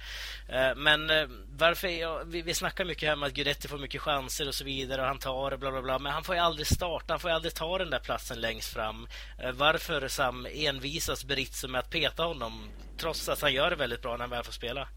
[0.49, 1.11] Eh, men
[1.57, 1.87] varför...
[1.87, 5.01] jag, vi, vi snackar mycket här om att Guidetti får mycket chanser och så vidare
[5.01, 5.99] och han tar det, bla bla bla.
[5.99, 8.73] Men han får ju aldrig starta, han får ju aldrig ta den där platsen längst
[8.73, 9.07] fram.
[9.53, 14.11] Varför, Sam, envisas Berizzo med att peta honom trots att han gör det väldigt bra
[14.11, 14.87] när han väl får spela?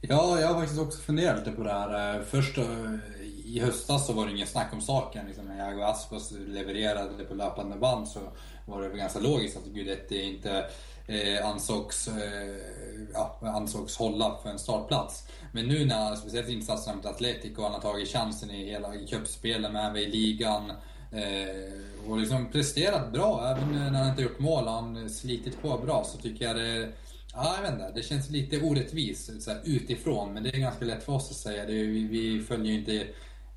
[0.00, 2.16] Ja, jag har faktiskt också funderat lite på det här.
[2.16, 2.58] Eh, först
[3.44, 5.26] i höstas så var det ingen snack om saken.
[5.26, 8.20] Liksom, när Jago Aspas levererade på löpande band så
[8.66, 10.64] var det väl ganska logiskt att Guidetti inte
[11.06, 12.56] eh, ansågs, eh,
[13.12, 15.28] ja, ansågs hålla för en startplats.
[15.52, 19.72] Men nu när han, speciellt insatserna mot Atletico, han har tagit chansen i hela cupspelet
[19.72, 20.72] med i ligan.
[21.12, 24.68] Eh, och liksom presterat bra, även när han inte gjort mål.
[24.68, 26.92] Han slitit på bra så tycker jag det
[27.36, 27.92] Ja, jag vet inte.
[27.94, 31.36] Det känns lite orättvist så här, utifrån, men det är ganska lätt för oss att
[31.36, 31.66] säga.
[31.66, 33.06] Det, vi, vi följer ju inte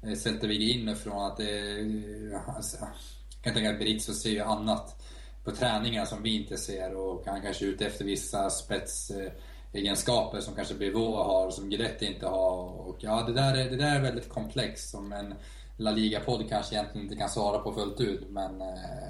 [0.03, 1.25] eh, Celta Vigge inifrån.
[1.25, 5.03] Att det, eh, alltså, jag kan tänka att Berizzo ser ju annat
[5.43, 10.55] på träningar som vi inte ser och han kanske är ute efter vissa spetsegenskaper som
[10.55, 12.63] kanske Bivoa har som Guidetti inte har.
[12.63, 15.33] Och ja, det där, är, det där är väldigt komplext Men
[15.79, 18.29] La Liga-podd kanske egentligen inte kan svara på fullt ut.
[18.29, 18.67] Men eh,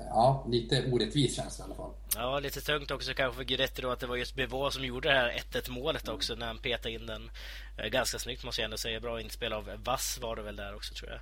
[0.09, 1.91] ja, lite orättvist känns det i alla fall.
[2.15, 5.09] Ja, lite tungt också kanske för Guidetti då att det var just Bivå som gjorde
[5.09, 7.31] det här 1-1 målet också när han petade in den.
[7.77, 8.99] Eh, ganska snyggt måste jag ändå säga.
[8.99, 11.19] Bra inspel av Vass var det väl där också tror jag.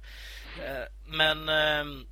[0.70, 2.06] Eh, men ehm,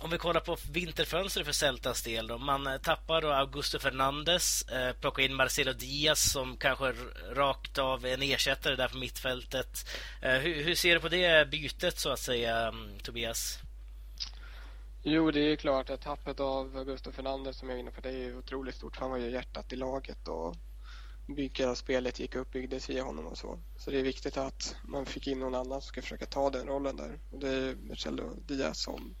[0.00, 2.26] om vi kollar på vinterfönstret för Celtas del.
[2.26, 2.38] Då.
[2.38, 6.94] Man eh, tappar då Augusto Fernandes, eh, plockar in Marcelo Diaz som kanske
[7.32, 9.88] rakt av en ersättare där på mittfältet.
[10.22, 13.58] Eh, hur, hur, ser du på det bytet så att säga, mm, Tobias?
[15.02, 18.10] Jo, det är klart att tappet av Augusto Fernandes som jag är inne på, det
[18.10, 18.96] är otroligt stort.
[18.96, 20.56] Han var ju hjärtat i laget och
[21.26, 23.58] bygga spelet gick upp byggdes via honom och så.
[23.78, 26.66] Så det är viktigt att man fick in någon annan som ska försöka ta den
[26.66, 27.18] rollen där.
[27.30, 29.16] Och det är Marcelo Diaz som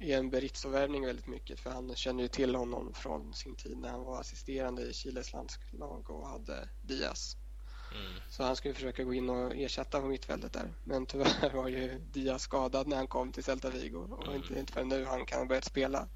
[0.00, 3.88] är en Berizzo-värvning väldigt mycket för han känner ju till honom från sin tid när
[3.88, 7.36] han var assisterande i Chiles landslag och hade Diaz.
[7.94, 8.20] Mm.
[8.30, 10.74] Så han skulle försöka gå in och ersätta på mittfältet där.
[10.84, 14.36] Men tyvärr var ju Diaz skadad när han kom till Celta Vigo och mm.
[14.36, 16.08] inte, inte förrän nu han kan börja spela.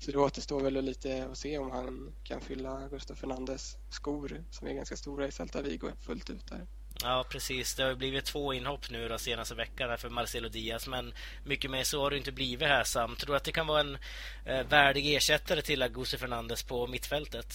[0.00, 4.68] Så det återstår väl lite att se om han kan fylla Gustaf Fernandes skor som
[4.68, 6.66] är ganska stora i Celta Vigo fullt ut där.
[7.02, 7.74] Ja, precis.
[7.74, 10.88] Det har blivit två inhopp nu de senaste veckan för Marcelo Diaz.
[10.88, 11.12] Men
[11.44, 13.16] mycket mer så har det inte blivit här Sam.
[13.16, 13.98] Tror du att det kan vara en
[14.44, 17.54] eh, värdig ersättare till Agusti Fernandes på mittfältet?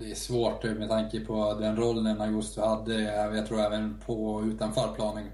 [0.00, 2.94] Det är svårt eh, med tanke på den rollen Augusto hade.
[2.94, 5.30] Eh, jag tror även på utanför planen.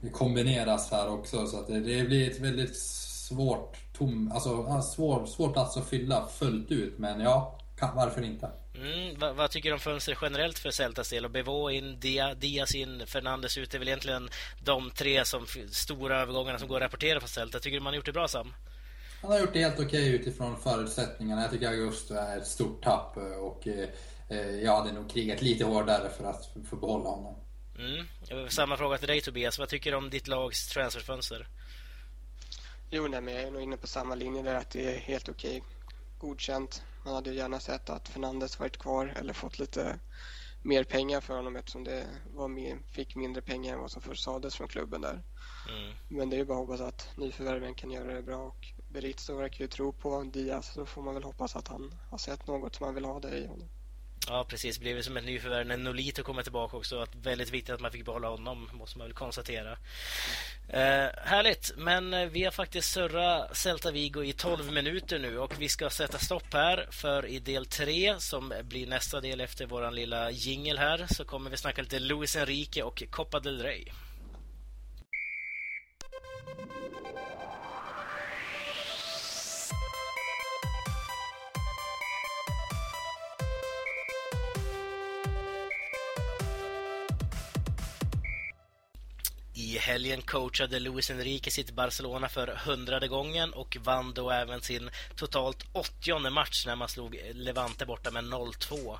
[0.00, 5.26] Det kombineras här också så att det, det blir ett väldigt svårt tom, alltså svår,
[5.26, 6.98] svår plats att fylla fullt ut.
[6.98, 7.58] Men ja,
[7.94, 8.50] varför inte?
[8.80, 11.24] Mm, vad, vad, tycker du om fönstret generellt för Celtas del?
[11.24, 13.70] Och Bevo in, Dia, Diaz in, Fernandes ut.
[13.70, 14.28] Det är väl egentligen
[14.60, 17.58] de tre som, stora övergångarna som går att rapportera för Celta.
[17.58, 18.54] Tycker du man har gjort det bra, Sam?
[19.22, 21.42] han har gjort det helt okej okay utifrån förutsättningarna.
[21.42, 23.68] Jag tycker Augusto är ett stort tapp och
[24.62, 27.34] jag hade nog krigat lite hårdare för att få behålla honom.
[27.78, 28.50] Mm.
[28.50, 29.58] Samma fråga till dig Tobias.
[29.58, 31.48] Vad tycker du om ditt lags transferfönster?
[32.90, 35.28] Jo, nej, men jag är nog inne på samma linje där att det är helt
[35.28, 35.62] okej.
[36.18, 36.82] Godkänt.
[37.08, 39.98] Man hade ju gärna sett att Fernandes varit kvar eller fått lite
[40.62, 44.24] mer pengar för honom eftersom det var mer, fick mindre pengar än vad som först
[44.24, 45.22] sades från klubben där.
[45.68, 45.94] Mm.
[46.08, 49.36] Men det är ju bara att hoppas att nyförvärven kan göra det bra och Berizzo
[49.36, 52.74] verkar ju tro på Diaz så får man väl hoppas att han har sett något
[52.74, 53.68] som man vill ha där i honom.
[54.28, 54.80] Ja, precis.
[54.80, 57.00] Blev som ett nyförvärv när Nolito kommer tillbaka också.
[57.00, 59.72] Att väldigt viktigt att man fick behålla honom, måste man väl konstatera.
[60.68, 65.60] Eh, härligt, men eh, vi har faktiskt surrat Celta Vigo i 12 minuter nu och
[65.60, 69.94] vi ska sätta stopp här för i del 3 som blir nästa del efter våran
[69.94, 73.84] lilla jingel här så kommer vi snacka lite Luis Enrique och Copa del Rey.
[89.88, 95.64] Helgen coachade Luis Enrique sitt Barcelona för hundrade gången och vann då även sin totalt
[95.72, 98.98] åttionde match när man slog Levante borta med 0-2.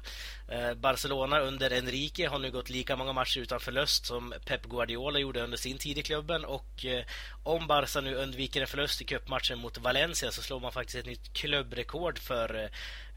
[0.49, 5.19] Eh, Barcelona under Enrique har nu gått lika många matcher utan förlust som Pep Guardiola
[5.19, 7.05] gjorde under sin tid i klubben och eh,
[7.43, 11.07] om Barca nu undviker en förlust i cupmatchen mot Valencia så slår man faktiskt ett
[11.07, 12.69] nytt klubbrekord för eh,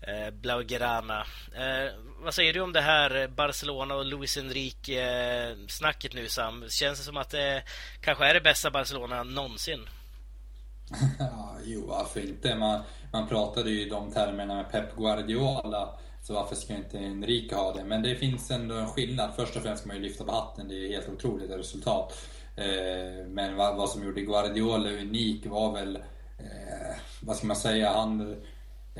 [0.02, 1.26] eh, Blaugrana.
[1.56, 1.92] Eh,
[2.24, 6.66] vad säger du om det här eh, Barcelona och Luis Enrique-snacket eh, nu Sam?
[6.70, 7.64] Känns det som att det
[8.02, 9.80] kanske är det bästa Barcelona någonsin?
[11.20, 12.56] ja, jo, varför inte?
[12.56, 15.90] Man, man pratade ju i de termerna med Pep Guardiola.
[16.24, 17.84] Så varför ska inte Enrique ha det?
[17.84, 19.32] Men det finns ändå en skillnad.
[19.36, 20.68] Först och främst ska man ju lyfta på hatten.
[20.68, 22.14] Det är helt otroligt resultat.
[22.56, 25.96] Eh, men vad, vad som gjorde Guardiola unik var väl,
[26.38, 28.36] eh, vad ska man säga, han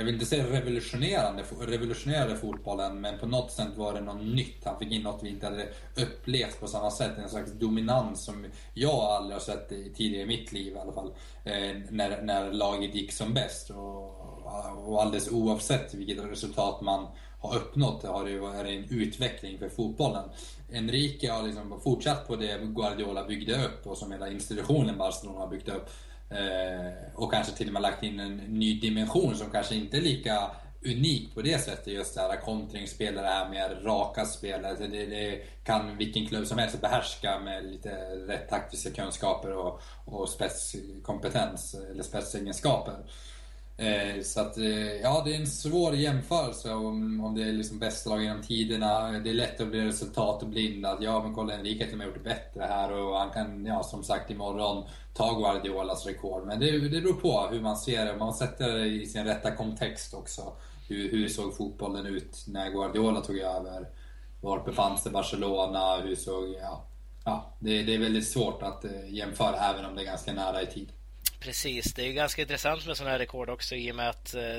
[0.02, 4.66] jag vill inte säga revolutionerande, revolutionerade fotbollen, men på något sätt var det något nytt.
[4.66, 7.12] Han fick in något vi inte hade upplevt på samma sätt.
[7.18, 11.14] En slags dominans som jag aldrig har sett tidigare i mitt liv i alla fall.
[11.44, 13.70] Eh, när, när laget gick som bäst.
[13.70, 17.08] Och, och alldeles oavsett vilket resultat man
[17.40, 20.30] har uppnått har det varit en utveckling för fotbollen.
[20.72, 25.48] Enrique har liksom fortsatt på det Guardiola byggde upp och som hela institutionen Barcelona har
[25.48, 25.90] byggt upp.
[26.32, 30.02] Eh, och kanske till och med lagt in en ny dimension som kanske inte är
[30.02, 30.52] lika
[30.86, 31.88] unik på det sättet.
[31.88, 34.80] Just det här kontringsspel, det här mer raka spelet.
[34.80, 37.90] Det, det, kan vilken klubb som helst behärska med lite
[38.28, 42.96] rätt taktiska kunskaper och, och spetskompetens eller spetsegenskaper.
[43.82, 47.80] Eh, så att, eh, ja, det är en svår jämförelse om, om det är liksom
[47.80, 49.12] bästa lag genom tiderna.
[49.12, 50.86] Det är lätt att bli resultatblind.
[51.00, 54.32] Ja, men kolla Enrique har gjort det bättre här och han kan, ja, som sagt,
[54.32, 56.46] imorgon ta Guardiolas rekord.
[56.46, 58.18] Men det, det beror på hur man ser det.
[58.18, 60.54] Man sätter det i sin rätta kontext också.
[60.88, 63.88] Hur, hur såg fotbollen ut när Guardiola tog över?
[64.42, 65.98] Var befann sig Barcelona?
[65.98, 66.56] Hur såg...
[66.62, 66.86] Ja,
[67.26, 70.62] ja, det, det är väldigt svårt att eh, jämföra även om det är ganska nära
[70.62, 70.92] i tid.
[71.42, 74.58] Precis, det är ganska intressant med sådana här rekord också i och med att eh,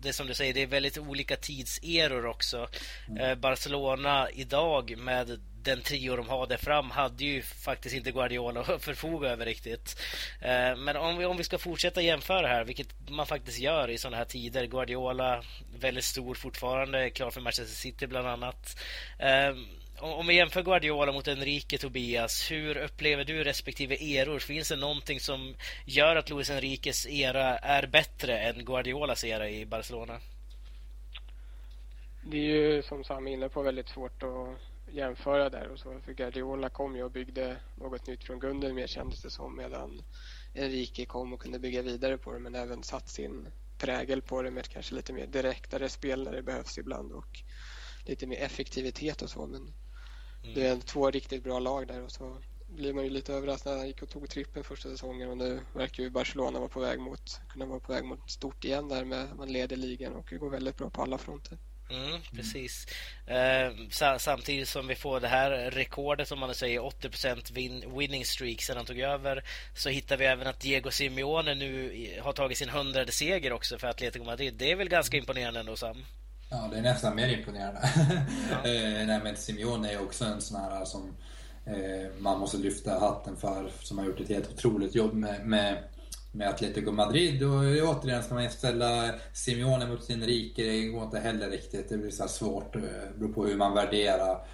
[0.00, 2.68] det som du säger, det är väldigt olika tidseror också.
[3.08, 3.24] Mm.
[3.24, 8.60] Eh, Barcelona idag med den trio de har där fram hade ju faktiskt inte Guardiola
[8.74, 10.00] att förfoga över riktigt.
[10.40, 13.98] Eh, men om vi, om vi ska fortsätta jämföra här, vilket man faktiskt gör i
[13.98, 14.66] sådana här tider.
[14.66, 15.42] Guardiola
[15.80, 18.80] väldigt stor fortfarande, klar för Manchester City bland annat.
[20.00, 24.38] Om vi jämför Guardiola mot Enrique Tobias, hur upplever du respektive eror?
[24.38, 29.66] Finns det någonting som gör att Luis Enriques era är bättre än Guardiolas era i
[29.66, 30.20] Barcelona?
[32.22, 36.00] Det är ju som Sam är inne på väldigt svårt att jämföra där och så.
[36.04, 40.02] För Guardiola kom ju och byggde något nytt från grunden mer kändes det som medan
[40.54, 44.50] Enrique kom och kunde bygga vidare på det men även satt sin prägel på det
[44.50, 47.42] med kanske lite mer direktare spel när det behövs ibland och
[48.04, 49.46] lite mer effektivitet och så.
[49.46, 49.72] Men
[50.42, 50.54] Mm.
[50.54, 52.36] Det är två riktigt bra lag där och så
[52.68, 55.60] blir man ju lite överraskad när han gick och tog trippen första säsongen och nu
[55.74, 59.04] verkar ju Barcelona vara på väg mot, kunna vara på väg mot stort igen där
[59.04, 61.58] med man leder ligan och det går väldigt bra på alla fronter.
[61.90, 62.86] Mm, precis.
[63.26, 63.72] Eh,
[64.18, 68.76] samtidigt som vi får det här rekordet, om man säger 80% win winning streak sedan
[68.76, 73.12] han tog över, så hittar vi även att Diego Simeone nu har tagit sin hundrade
[73.12, 74.54] seger också för Atletico Madrid.
[74.54, 76.04] Det är väl ganska imponerande ändå, Sam?
[76.50, 77.80] Ja, det är nästan mer imponerande.
[78.50, 78.56] Ja.
[78.70, 81.16] eh, nej, men Simeone är också en sån här som
[81.64, 85.82] eh, man måste lyfta hatten för, som har gjort ett helt otroligt jobb med, med,
[86.32, 87.42] med Atletico Madrid.
[87.42, 91.88] Och återigen, ska man ställa Simeone mot Enrique, det går inte heller riktigt.
[91.88, 94.46] Det blir så svårt, det eh, beror på hur man värderar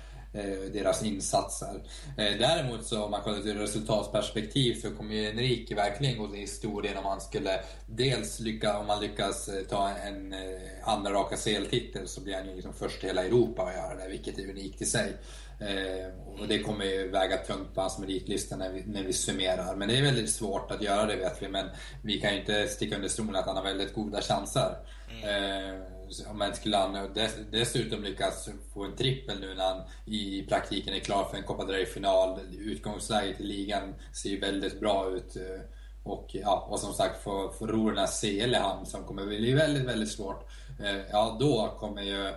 [0.73, 1.83] deras insatser.
[2.17, 6.97] Däremot så om man kollar till resultatperspektiv så kommer ju Enrique verkligen gå till historien
[6.97, 10.35] om han skulle dels lyckas, om man lyckas ta en
[10.83, 14.09] andra raka CL-titel så blir han ju liksom först i hela Europa att göra det,
[14.09, 15.13] vilket är unikt i sig.
[15.61, 19.77] Eh, och det kommer ju väga tungt på hans meritlista när vi, när vi summerar.
[19.77, 21.49] Men det är väldigt svårt att göra det vet vi.
[21.49, 21.67] Men
[22.03, 24.77] vi kan ju inte sticka under stolen att han har väldigt goda chanser.
[25.23, 25.83] Mm.
[26.31, 30.95] Om men skulle han dess, dessutom lyckas få en trippel nu när han i praktiken
[30.95, 32.41] är klar för en Copa del final.
[32.59, 35.37] Utgångsläget i ligan ser ju väldigt bra ut.
[35.37, 35.61] Eh,
[36.05, 39.27] och, ja, och som sagt för, för ro den här CL i hamn som kommer
[39.27, 40.51] bli väldigt, väldigt svårt.
[40.81, 42.33] Eh, ja, då kommer ju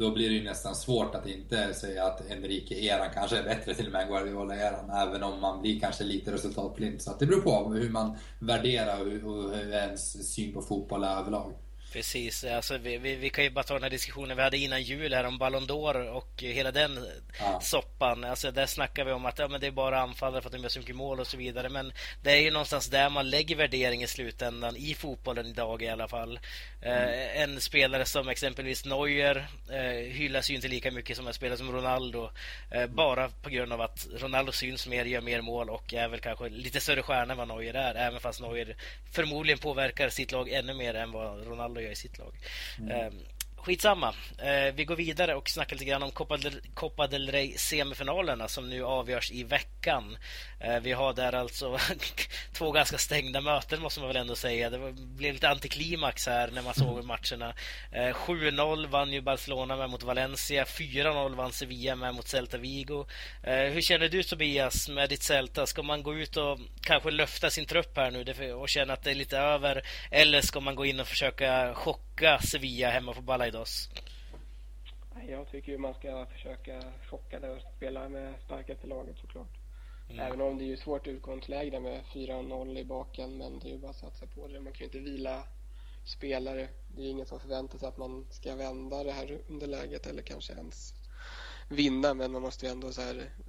[0.00, 3.86] då blir det ju nästan svårt att inte säga att Enrique-eran kanske är bättre till
[3.86, 7.02] och med än Guardiola-eran, även om man blir kanske lite resultatblind.
[7.02, 11.52] Så det beror på hur man värderar och hur ens syn på fotboll är överlag.
[11.92, 14.82] Precis, alltså vi, vi, vi, kan ju bara ta den här diskussionen vi hade innan
[14.82, 17.06] jul här om Ballon d'Or och hela den
[17.38, 17.60] ja.
[17.60, 18.24] soppan.
[18.24, 20.62] Alltså där snackar vi om att ja, men det är bara anfallare för att de
[20.62, 21.68] gör så mycket mål och så vidare.
[21.68, 25.88] Men det är ju någonstans där man lägger värdering i slutändan, i fotbollen idag i
[25.88, 26.40] alla fall.
[26.82, 27.08] Mm.
[27.08, 31.58] Eh, en spelare som exempelvis Neuer eh, hyllas ju inte lika mycket som en spelare
[31.58, 32.30] som Ronaldo.
[32.70, 36.20] Eh, bara på grund av att Ronaldo syns mer, gör mer mål och är väl
[36.20, 37.94] kanske lite större stjärna än vad Neuer är.
[37.94, 38.76] Även fast Neuer
[39.12, 42.34] förmodligen påverkar sitt lag ännu mer än vad Ronaldo gör i sitt lag.
[42.78, 43.12] Mm.
[43.62, 44.14] Skitsamma.
[44.38, 48.48] Eh, vi går vidare och snackar lite grann om Copa del, Copa del Rey semifinalerna
[48.48, 50.16] som nu avgörs i veckan.
[50.60, 51.78] Eh, vi har där alltså
[52.52, 54.70] två ganska stängda möten måste man väl ändå säga.
[54.70, 57.06] Det blev lite antiklimax här när man såg mm.
[57.06, 57.54] matcherna.
[57.92, 60.64] Eh, 7-0 vann ju Barcelona med mot Valencia.
[60.64, 63.06] 4-0 vann Sevilla med mot Celta Vigo.
[63.42, 65.66] Eh, hur känner du Tobias med ditt Celta?
[65.66, 69.10] Ska man gå ut och kanske löfta sin trupp här nu och känna att det
[69.10, 69.82] är lite över?
[70.10, 73.88] Eller ska man gå in och försöka chocka Sevilla hemma på Balaidos?
[75.28, 79.56] Jag tycker man ska försöka chocka det och spela med starkaste laget såklart.
[80.10, 80.26] Mm.
[80.26, 83.78] Även om det är ju svårt utgångsläge med 4-0 i baken men det är ju
[83.78, 84.60] bara att satsa på det.
[84.60, 85.44] Man kan ju inte vila
[86.04, 86.68] spelare.
[86.96, 90.52] Det är ingen som förväntar sig att man ska vända det här underläget eller kanske
[90.52, 90.94] ens
[91.68, 92.92] vinna men man måste ju ändå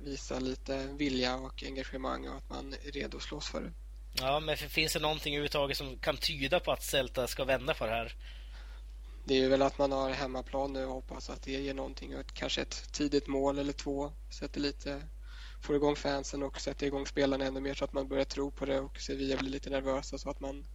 [0.04, 3.72] visa lite vilja och engagemang och att man är redo att slåss för det.
[4.14, 7.86] Ja, men finns det någonting överhuvudtaget som kan tyda på att Celta ska vända på
[7.86, 8.16] det här?
[9.24, 12.14] Det är ju väl att man har hemmaplan nu och hoppas att det ger någonting.
[12.34, 14.12] Kanske ett tidigt mål eller två.
[14.30, 15.02] Sätter lite,
[15.62, 18.66] får igång fansen och sätter igång spelarna ännu mer så att man börjar tro på
[18.66, 20.66] det och Sevilla blir lite nervösa så att man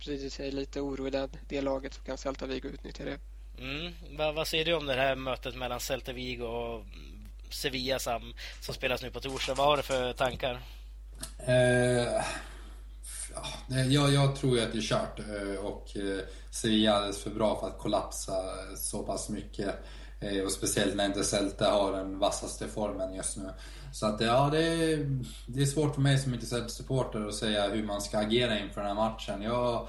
[0.00, 3.18] sprider sig lite oro i det, det laget så kan Celta Vigo utnyttja det.
[3.58, 3.92] Mm.
[4.18, 6.84] Vad, vad säger du om det här mötet mellan Celta Vigo och
[7.50, 9.54] Sevilla som, som spelas nu på torsdag?
[9.54, 10.62] Vad har du för tankar?
[11.48, 12.24] Uh
[13.68, 16.20] jag, jag tror ju att det är kört eh, och eh,
[16.54, 18.32] Sevilla är alldeles för bra för att kollapsa
[18.76, 19.74] så pass mycket.
[20.20, 23.50] Eh, och speciellt när inte Celta har den vassaste formen just nu.
[23.92, 27.68] Så att ja, det är, det är svårt för mig som inte supporter att säga
[27.68, 29.42] hur man ska agera inför den här matchen.
[29.42, 29.88] Jag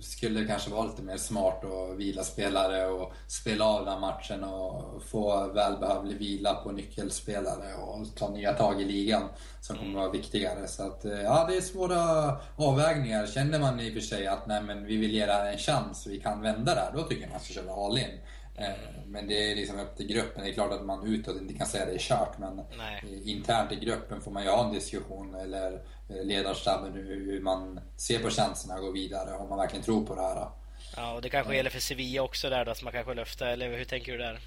[0.00, 5.02] skulle kanske vara lite mer smart och vila spelare och spela av den matchen och
[5.02, 9.22] få välbehövlig vila på nyckelspelare och ta nya tag i ligan
[9.60, 10.68] som kommer vara viktigare.
[10.68, 13.26] Så att, eh, ja, det är svåra avvägningar.
[13.26, 15.58] Känner man i och för sig att nej, men vi vill ge det här en
[15.58, 18.20] chans vi kan vända det här, då tycker jag man ska köra all in.
[18.60, 18.70] Eh,
[19.06, 20.44] men det är liksom upp till gruppen.
[20.44, 23.22] Det är klart att man utåt inte kan säga det är kört men Nej.
[23.24, 28.18] internt i gruppen får man ju ha en diskussion eller eh, ledarstaben hur man ser
[28.18, 30.48] på chanserna att gå vidare om man verkligen tror på det här.
[30.96, 33.78] Ja, och det kanske gäller för Sevilla också där då, att man kanske löftar, eller
[33.78, 34.40] hur tänker du där?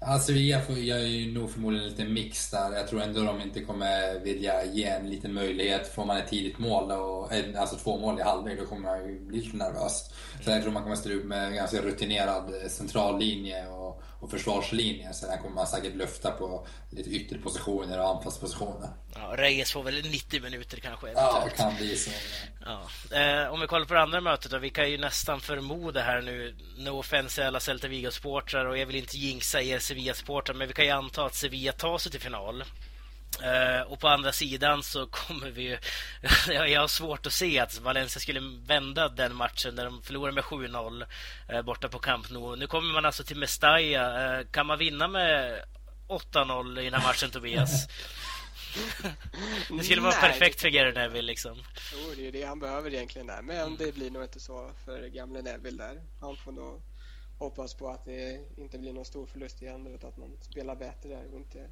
[0.00, 2.72] Ja, Sevilla gör ju nog förmodligen lite mix där.
[2.72, 5.94] Jag tror ändå de inte kommer vilja ge en liten möjlighet.
[5.94, 9.20] Får man ett tidigt mål, och, alltså två mål i halvlek, då kommer man ju
[9.20, 10.10] bli lite nervös.
[10.44, 15.12] Så jag tror man kommer ställa upp med en ganska rutinerad centrallinje och, och försvarslinje.
[15.12, 18.88] Sen kommer man säkert lufta på lite ytterpositioner och anfallspositioner.
[19.14, 21.12] Ja, Reyes får väl 90 minuter kanske?
[21.12, 22.10] Ja, det kan bli så.
[22.64, 22.80] Ja.
[23.18, 24.58] Eh, om vi kollar på det andra mötet då.
[24.58, 28.96] Vi kan ju nästan förmoda här nu, no offense alla Celta Vigo-supportrar och jag vill
[28.96, 32.64] inte jinxa er Sevilla-supportrar, men vi kan ju anta att Sevilla tar sig till final.
[33.40, 35.78] Uh, och på andra sidan så kommer vi ju...
[36.52, 40.44] jag har svårt att se att Valencia skulle vända den matchen där de förlorar med
[40.44, 41.06] 7-0
[41.52, 42.56] uh, borta på Camp Nou.
[42.56, 44.38] Nu kommer man alltså till Mestalla.
[44.40, 45.64] Uh, kan man vinna med
[46.08, 47.88] 8-0 i den här matchen, Tobias?
[49.76, 51.58] det skulle vara Nej, perfekt för Gary Neville liksom.
[51.92, 53.42] Jo, det är det han behöver egentligen där.
[53.42, 53.76] Men mm.
[53.76, 56.02] det blir nog inte så för gamle Neville där.
[56.20, 56.82] Han får nog
[57.38, 61.08] hoppas på att det inte blir någon stor förlust igen utan att man spelar bättre
[61.08, 61.70] där och inte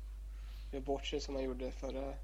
[0.70, 2.14] gör bort sig som man gjorde förra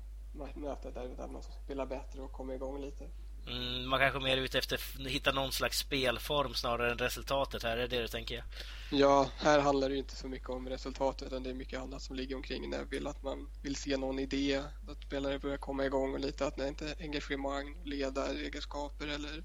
[0.55, 3.05] mötet där, man spelar bättre och kommer igång lite.
[3.47, 7.63] Mm, man kanske är mer ute efter att hitta någon slags spelform snarare än resultatet
[7.63, 8.45] här, är det du tänker?
[8.91, 12.03] Ja, här handlar det ju inte så mycket om resultatet utan det är mycket annat
[12.03, 13.11] som ligger omkring Neville.
[13.11, 16.69] Att man vill se någon idé, att spelare börjar komma igång och lite att det
[16.69, 19.45] inte är engagemang, ledaregenskaper eller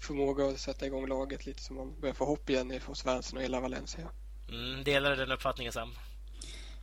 [0.00, 3.42] förmåga att sätta igång laget lite så man börjar få hopp igen hos Svensson och
[3.42, 4.08] hela Valencia.
[4.48, 5.94] Mm, delar du den uppfattningen Sam?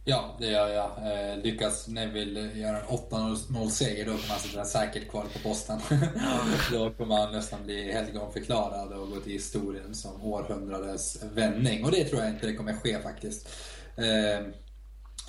[0.08, 0.86] Ja, det gör jag.
[0.86, 5.80] Eh, lyckas Neville göra en 8-0-seger, då kommer han sitta säkert kvar på posten.
[6.72, 11.86] då kommer han nästan bli helgonförklarad och gå till historien som århundradets vändning.
[11.86, 13.49] Och det tror jag inte det kommer ske faktiskt.
[13.97, 14.47] Eh,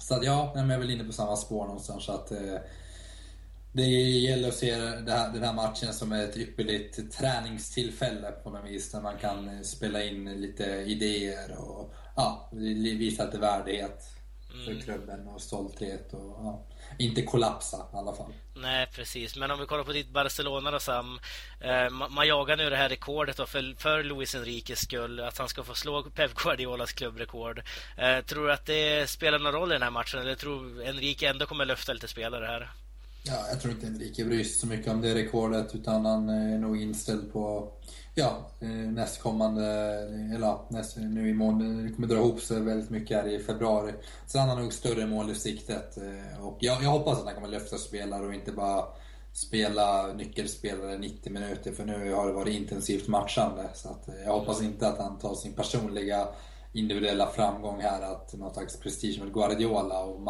[0.01, 2.05] så att ja, jag är väl inne på samma spår någonstans.
[2.05, 2.57] Så att, eh,
[3.73, 8.91] det gäller att se här, den här matchen som ett ypperligt träningstillfälle på något vis.
[8.91, 14.16] Där man kan spela in lite idéer och ja, visa lite värdighet
[14.65, 14.83] för mm.
[14.83, 16.63] klubben och stolthet och ja,
[16.99, 18.33] inte kollapsa i alla fall.
[18.55, 19.37] Nej, precis.
[19.37, 21.19] Men om vi kollar på ditt Barcelona då Sam.
[21.61, 25.49] Eh, man jagar nu det här rekordet då för, för Luis Enriques skull, att han
[25.49, 27.63] ska få slå Pep Guardiolas klubbrekord.
[27.97, 31.29] Eh, tror du att det spelar någon roll i den här matchen eller tror Enrique
[31.29, 32.71] ändå kommer löfta lite spelare här?
[33.23, 36.59] Ja, jag tror inte Enrique bryr sig så mycket om det rekordet utan han är
[36.59, 37.73] nog inställd på
[38.19, 39.65] ja, eh, nästkommande,
[40.35, 43.39] eller näst, nu i mån, eh, det kommer dra ihop sig väldigt mycket här i
[43.39, 43.93] februari.
[44.27, 45.97] Så han har nog större mål i siktet.
[45.97, 48.85] Eh, och jag, jag hoppas att han kommer lyfta spelare och inte bara
[49.33, 53.69] spela nyckelspelare 90 minuter för nu har det varit intensivt matchande.
[53.75, 56.29] Så att jag hoppas inte att han tar sin personliga
[56.73, 60.23] individuella framgång här, att någon slags prestige med Guardiola och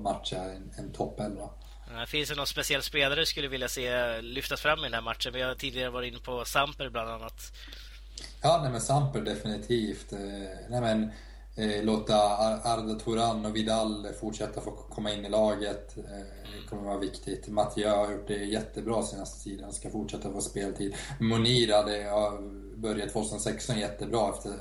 [0.00, 1.50] matcha en, en toppelva.
[1.94, 5.00] Eh, finns det någon speciell spelare du skulle vilja se lyftas fram i den här
[5.00, 5.32] matchen?
[5.32, 7.52] Vi har tidigare varit inne på Samper bland annat.
[8.42, 10.12] Ja, nej men Samper definitivt.
[10.12, 10.18] Eh,
[10.68, 11.10] nej men, eh,
[11.56, 12.14] Eh, låta
[12.64, 15.96] Arda Turan och Vidal fortsätta få komma in i laget.
[15.98, 16.02] Eh,
[16.62, 17.48] det kommer vara viktigt.
[17.48, 19.72] Mathieu har gjort det jättebra senaste tiden.
[19.72, 20.94] Ska fortsätta få speltid.
[21.20, 22.06] Monir hade
[22.76, 24.52] börjat 2016 jättebra efter,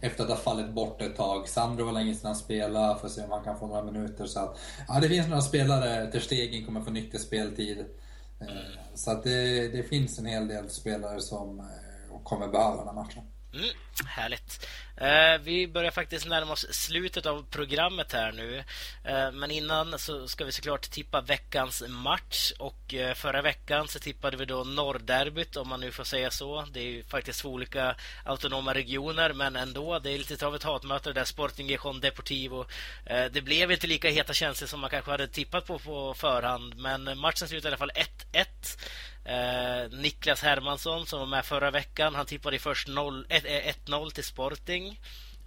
[0.00, 1.48] efter att ha fallit bort ett tag.
[1.48, 4.26] Sandro var länge sedan han spelade, får se om han kan få några minuter.
[4.26, 7.78] Så att, ja, det finns några spelare, Ter Stegen kommer få nyttig speltid.
[8.40, 8.46] Eh,
[8.94, 12.94] så att det, det finns en hel del spelare som eh, kommer behöva den här
[12.94, 13.22] matchen.
[13.54, 13.70] Mm,
[14.06, 14.66] härligt.
[14.96, 18.64] Eh, vi börjar faktiskt närma oss slutet av programmet här nu.
[19.04, 22.52] Eh, men innan så ska vi såklart tippa veckans match.
[22.58, 26.64] Och eh, förra veckan så tippade vi då Norrderbyt, om man nu får säga så.
[26.72, 29.98] Det är ju faktiskt två olika autonoma regioner, men ändå.
[29.98, 32.66] Det är lite av ett hatmöte där, Sporting Gijon Deportivo.
[33.06, 36.74] Eh, det blev inte lika heta känslor som man kanske hade tippat på på förhand,
[36.76, 38.77] men matchen slutade i alla fall 1-1.
[39.92, 44.98] Niklas Hermansson som var med förra veckan, han tippade först 1-0 till Sporting.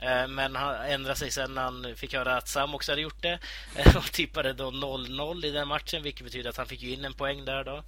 [0.01, 3.21] Eh, men han ändrade sig sen när han fick höra att Sam också hade gjort
[3.21, 3.39] det
[3.75, 7.13] eh, och tippade då 0-0 i den matchen vilket betyder att han fick in en
[7.13, 7.83] poäng där då.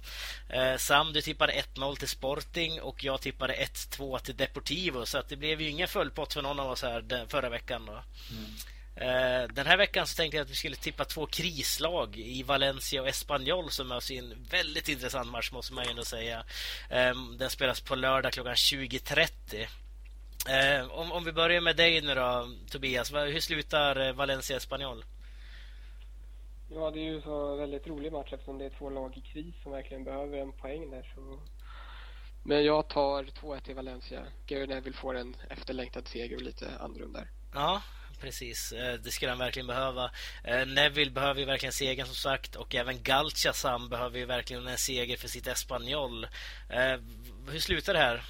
[0.48, 5.28] Eh, Sam, du tippade 1-0 till Sporting och jag tippade 1-2 till Deportivo så att
[5.28, 7.92] det blev ju ingen fullpott för någon av oss här förra veckan då.
[7.92, 8.50] Mm.
[8.96, 13.02] Eh, den här veckan så tänkte jag att vi skulle tippa två krislag i Valencia
[13.02, 16.44] och Espanyol som i en väldigt intressant match måste man ju ändå säga.
[16.90, 19.66] Ehm, den spelas på lördag klockan 20.30.
[20.48, 23.12] Eh, om, om vi börjar med dig nu då, Tobias.
[23.12, 25.04] Hur slutar eh, Valencia Espanyol?
[26.70, 29.54] Ja, det är ju en väldigt rolig match eftersom det är två lag i kris
[29.62, 31.12] som verkligen behöver en poäng där.
[31.14, 31.40] Så...
[32.42, 34.26] Men jag tar 2-1 till Valencia.
[34.46, 37.28] Gary Neville får en efterlängtad seger och lite andrum där.
[37.54, 37.82] Ja,
[38.24, 38.72] precis.
[38.72, 40.10] Eh, det skulle han verkligen behöva.
[40.44, 44.78] Eh, Neville behöver ju verkligen segern som sagt och även Galchasam behöver ju verkligen en
[44.78, 46.24] seger för sitt Espanyol.
[46.68, 47.00] Eh,
[47.48, 48.24] hur slutar det här?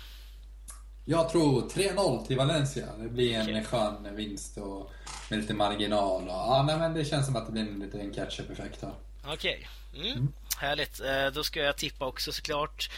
[1.04, 2.86] Jag tror 3-0 till Valencia.
[2.98, 3.64] Det blir en okay.
[3.64, 4.90] skön vinst och
[5.30, 6.22] med lite marginal.
[6.22, 8.84] Och, ja, nej, men det känns som att det blir en liten catch-up-effekt.
[9.26, 9.68] Okej.
[9.92, 10.06] Okay.
[10.06, 10.18] Mm.
[10.18, 10.32] Mm.
[10.58, 11.00] Härligt.
[11.34, 12.90] Då ska jag tippa också såklart.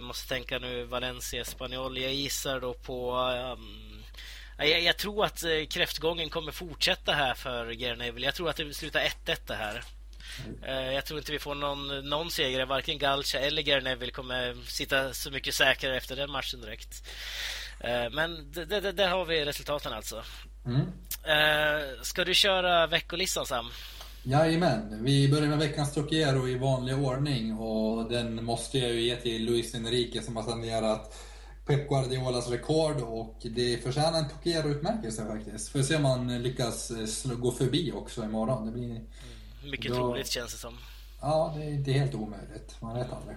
[0.00, 1.98] Måste tänka nu Valencia, Espanyol.
[1.98, 3.99] Jag gissar då på um,
[4.66, 8.26] jag, jag, tror att eh, kräftgången kommer fortsätta här för Gerneville.
[8.26, 9.84] Jag tror att det slutar 1-1 det här.
[10.46, 10.94] Mm.
[10.94, 12.66] Jag tror inte vi får någon, någon seger.
[12.66, 17.08] Varken Galcha eller Gerneville kommer sitta så mycket säkrare efter den matchen direkt.
[17.80, 20.22] Eh, men där har vi resultaten alltså.
[20.66, 20.86] Mm.
[22.02, 23.70] Ska du köra veckolistan Sam?
[24.22, 25.04] Jajamän.
[25.04, 29.44] Vi börjar med veckans Trocchiero i vanlig ordning och den måste jag ju ge till
[29.44, 31.14] Luis Enrique som har sanerat
[31.66, 35.68] Pep Guardiolas rekord och det förtjänar en Tokyo-utmärkelse faktiskt.
[35.68, 38.66] Får se om man lyckas eh, gå förbi också imorgon.
[38.66, 38.90] Det blir...
[38.90, 39.02] Mm,
[39.70, 39.96] mycket då...
[39.96, 40.78] troligt känns det som.
[41.20, 42.76] Ja, det är inte helt omöjligt.
[42.80, 43.36] Man vet aldrig.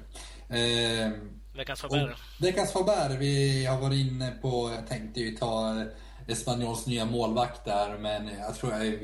[0.49, 1.11] Eh,
[1.55, 2.17] veckans Faber.
[2.39, 3.17] Veckans Faber.
[3.19, 5.85] Vi har varit inne på, jag tänkte ju ta
[6.27, 8.99] Espanyols nya målvakt där, men jag tror jag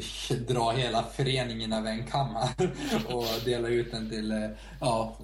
[0.48, 2.72] drar hela föreningen över en kam här
[3.16, 4.50] och delar ut den till eh,
[4.82, 5.18] ja,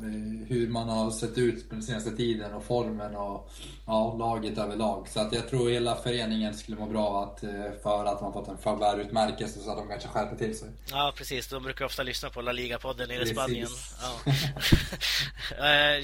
[0.48, 3.50] hur man har sett ut på den senaste tiden och formen och
[3.86, 5.08] ja, laget överlag.
[5.10, 7.40] Så att jag tror hela föreningen skulle må bra att,
[7.84, 10.70] för att man fått en Faber-utmärkelse så att de kanske skärper till sig.
[10.92, 11.48] Ja, precis.
[11.48, 13.68] De brukar ofta lyssna på La Liga-podden i Spanien.
[14.02, 14.34] Ja.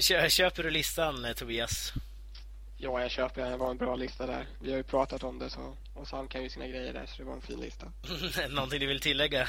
[0.28, 1.92] Köper du listan, Tobias?
[2.84, 4.46] Ja, jag köper Det var en bra lista där.
[4.60, 7.16] Vi har ju pratat om det så, och Sam kan ju sina grejer där, så
[7.16, 7.92] det var en fin lista.
[8.50, 9.48] Någonting du vill tillägga?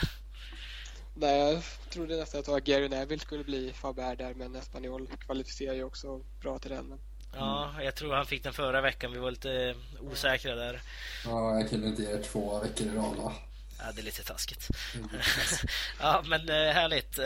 [1.14, 5.84] Nej, jag trodde nästan att Gary Neville skulle bli Faber där, men Espanyol kvalificerar ju
[5.84, 7.00] också bra till den.
[7.36, 9.12] Ja, jag tror han fick den förra veckan.
[9.12, 10.82] Vi var lite osäkra där.
[11.26, 13.34] Ja, jag kunde inte ge två veckor i rad
[13.80, 14.68] Ja, det är lite taskigt.
[14.96, 15.10] Mm.
[16.00, 17.20] ja, men eh, härligt.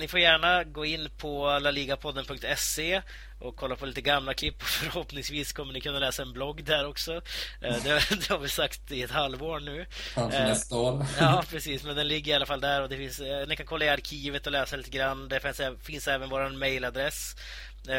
[0.00, 3.02] Ni får gärna gå in på laligapodden.se
[3.38, 4.62] och kolla på lite gamla klipp.
[4.62, 7.14] Förhoppningsvis kommer ni kunna läsa en blogg där också.
[7.60, 9.86] Eh, det, det har vi sagt i ett halvår nu.
[10.14, 11.06] Kanske eh, nästa år.
[11.20, 11.84] Ja, precis.
[11.84, 12.82] Men den ligger i alla fall där.
[12.82, 15.28] och det finns, eh, Ni kan kolla i arkivet och läsa lite grann.
[15.28, 17.36] Det finns, finns även vår mejladress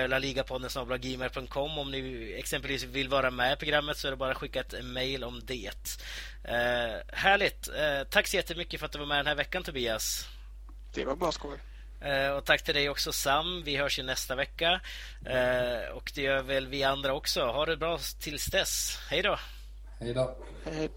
[0.08, 4.60] laligapodden.gmail.com Om ni exempelvis vill vara med i programmet så är det bara att skicka
[4.60, 5.72] ett mejl om det.
[6.44, 7.68] Eh, härligt!
[7.68, 10.28] Eh, tack så jättemycket för att du var med den här veckan Tobias.
[10.94, 11.58] Det var bara skoj.
[12.02, 13.64] Eh, och tack till dig också Sam.
[13.66, 14.82] Vi hörs ju nästa vecka.
[15.26, 17.46] Eh, och det gör väl vi andra också.
[17.46, 19.00] Ha det bra tills dess.
[19.10, 19.40] Hej då!
[20.00, 20.36] Hej då!
[20.66, 20.90] Hej.